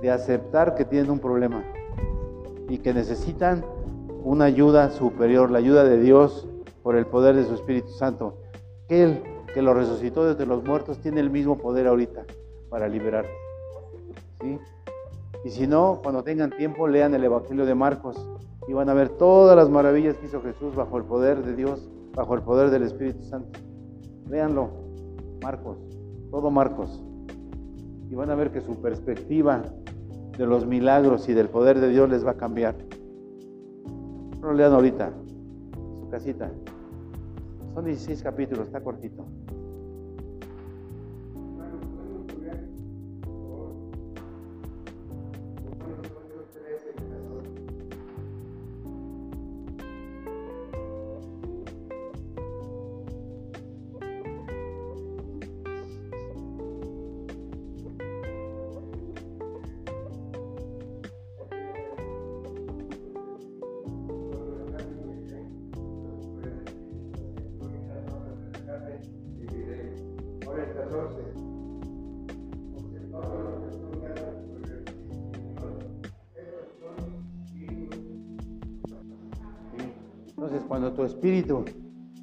[0.00, 1.64] de aceptar que tienen un problema
[2.68, 3.64] y que necesitan
[4.22, 6.48] una ayuda superior, la ayuda de Dios
[6.82, 8.38] por el poder de su Espíritu Santo.
[8.88, 9.22] Que Él,
[9.52, 12.24] que lo resucitó desde los muertos, tiene el mismo poder ahorita
[12.70, 13.30] para liberarte.
[14.40, 14.58] ¿sí?
[15.44, 18.16] Y si no, cuando tengan tiempo, lean el Evangelio de Marcos
[18.66, 21.88] y van a ver todas las maravillas que hizo Jesús bajo el poder de Dios,
[22.14, 23.58] bajo el poder del Espíritu Santo.
[24.28, 24.70] Léanlo,
[25.42, 25.78] Marcos,
[26.30, 27.02] todo Marcos.
[28.10, 29.62] Y van a ver que su perspectiva
[30.36, 32.74] de los milagros y del poder de Dios les va a cambiar.
[34.40, 35.12] No lean ahorita,
[36.00, 36.50] su casita.
[37.74, 39.24] Son 16 capítulos, está cortito.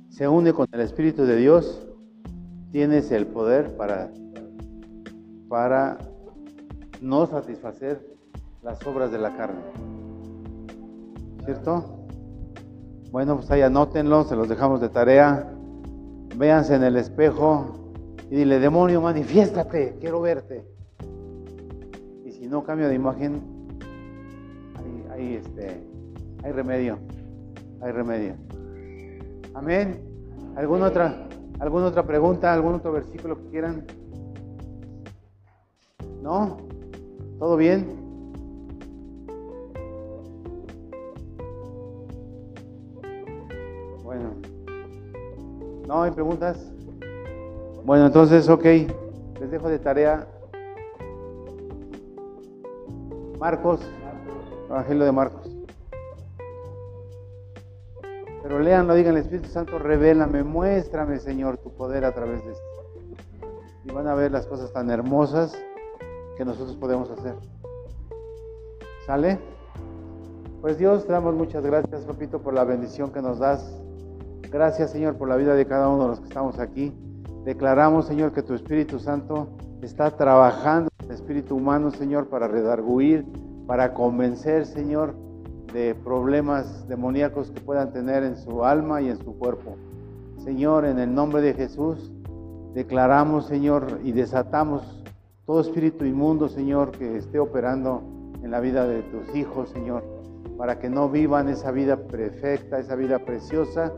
[0.09, 1.87] Se une con el espíritu de Dios,
[2.71, 4.11] tienes el poder para,
[5.47, 5.97] para
[7.01, 8.05] no satisfacer
[8.63, 9.61] las obras de la carne.
[11.45, 12.05] ¿Cierto?
[13.11, 15.51] Bueno, pues ahí anótenlo, se los dejamos de tarea.
[16.37, 17.93] Véanse en el espejo
[18.29, 20.65] y dile, demonio, manifiéstate, quiero verte.
[22.25, 23.41] Y si no cambia de imagen,
[25.17, 25.87] este,
[26.43, 26.97] hay remedio
[27.81, 28.35] hay remedio.
[29.53, 30.01] Amén.
[30.55, 31.27] ¿Alguna otra,
[31.59, 33.85] alguna otra pregunta, algún otro versículo que quieran?
[36.21, 36.57] ¿No?
[37.39, 37.85] ¿Todo bien?
[44.03, 44.33] Bueno.
[45.87, 46.71] ¿No hay preguntas?
[47.83, 48.65] Bueno, entonces, ok.
[49.39, 50.27] Les dejo de tarea
[53.39, 53.81] Marcos,
[54.69, 55.40] Evangelio de Marcos.
[58.61, 62.63] Pero leanlo, digan, Espíritu Santo, revélame, muéstrame, Señor, tu poder a través de esto.
[63.83, 65.59] Y van a ver las cosas tan hermosas
[66.37, 67.33] que nosotros podemos hacer.
[69.07, 69.39] ¿Sale?
[70.61, 73.81] Pues Dios, te damos muchas gracias, papito, por la bendición que nos das.
[74.51, 76.93] Gracias, Señor, por la vida de cada uno de los que estamos aquí.
[77.43, 79.47] Declaramos, Señor, que tu Espíritu Santo
[79.81, 83.25] está trabajando en el espíritu humano, Señor, para redarguir,
[83.65, 85.15] para convencer, Señor,
[85.73, 89.75] de problemas demoníacos que puedan tener en su alma y en su cuerpo.
[90.43, 92.11] Señor, en el nombre de Jesús,
[92.73, 95.03] declaramos, Señor, y desatamos
[95.45, 98.01] todo espíritu inmundo, Señor, que esté operando
[98.43, 100.03] en la vida de tus hijos, Señor,
[100.57, 103.91] para que no vivan esa vida perfecta, esa vida preciosa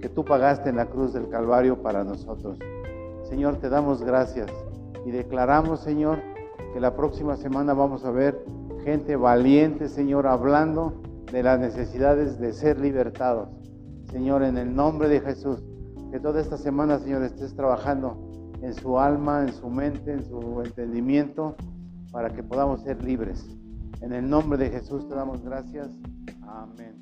[0.00, 2.58] que tú pagaste en la cruz del Calvario para nosotros.
[3.24, 4.50] Señor, te damos gracias
[5.04, 6.18] y declaramos, Señor,
[6.72, 8.42] que la próxima semana vamos a ver
[8.84, 10.94] gente valiente, Señor, hablando
[11.32, 13.48] de las necesidades de ser libertados.
[14.10, 15.62] Señor, en el nombre de Jesús,
[16.10, 18.30] que toda esta semana, Señor, estés trabajando
[18.62, 21.56] en su alma, en su mente, en su entendimiento,
[22.10, 23.48] para que podamos ser libres.
[24.00, 25.88] En el nombre de Jesús te damos gracias.
[26.42, 27.00] Amén.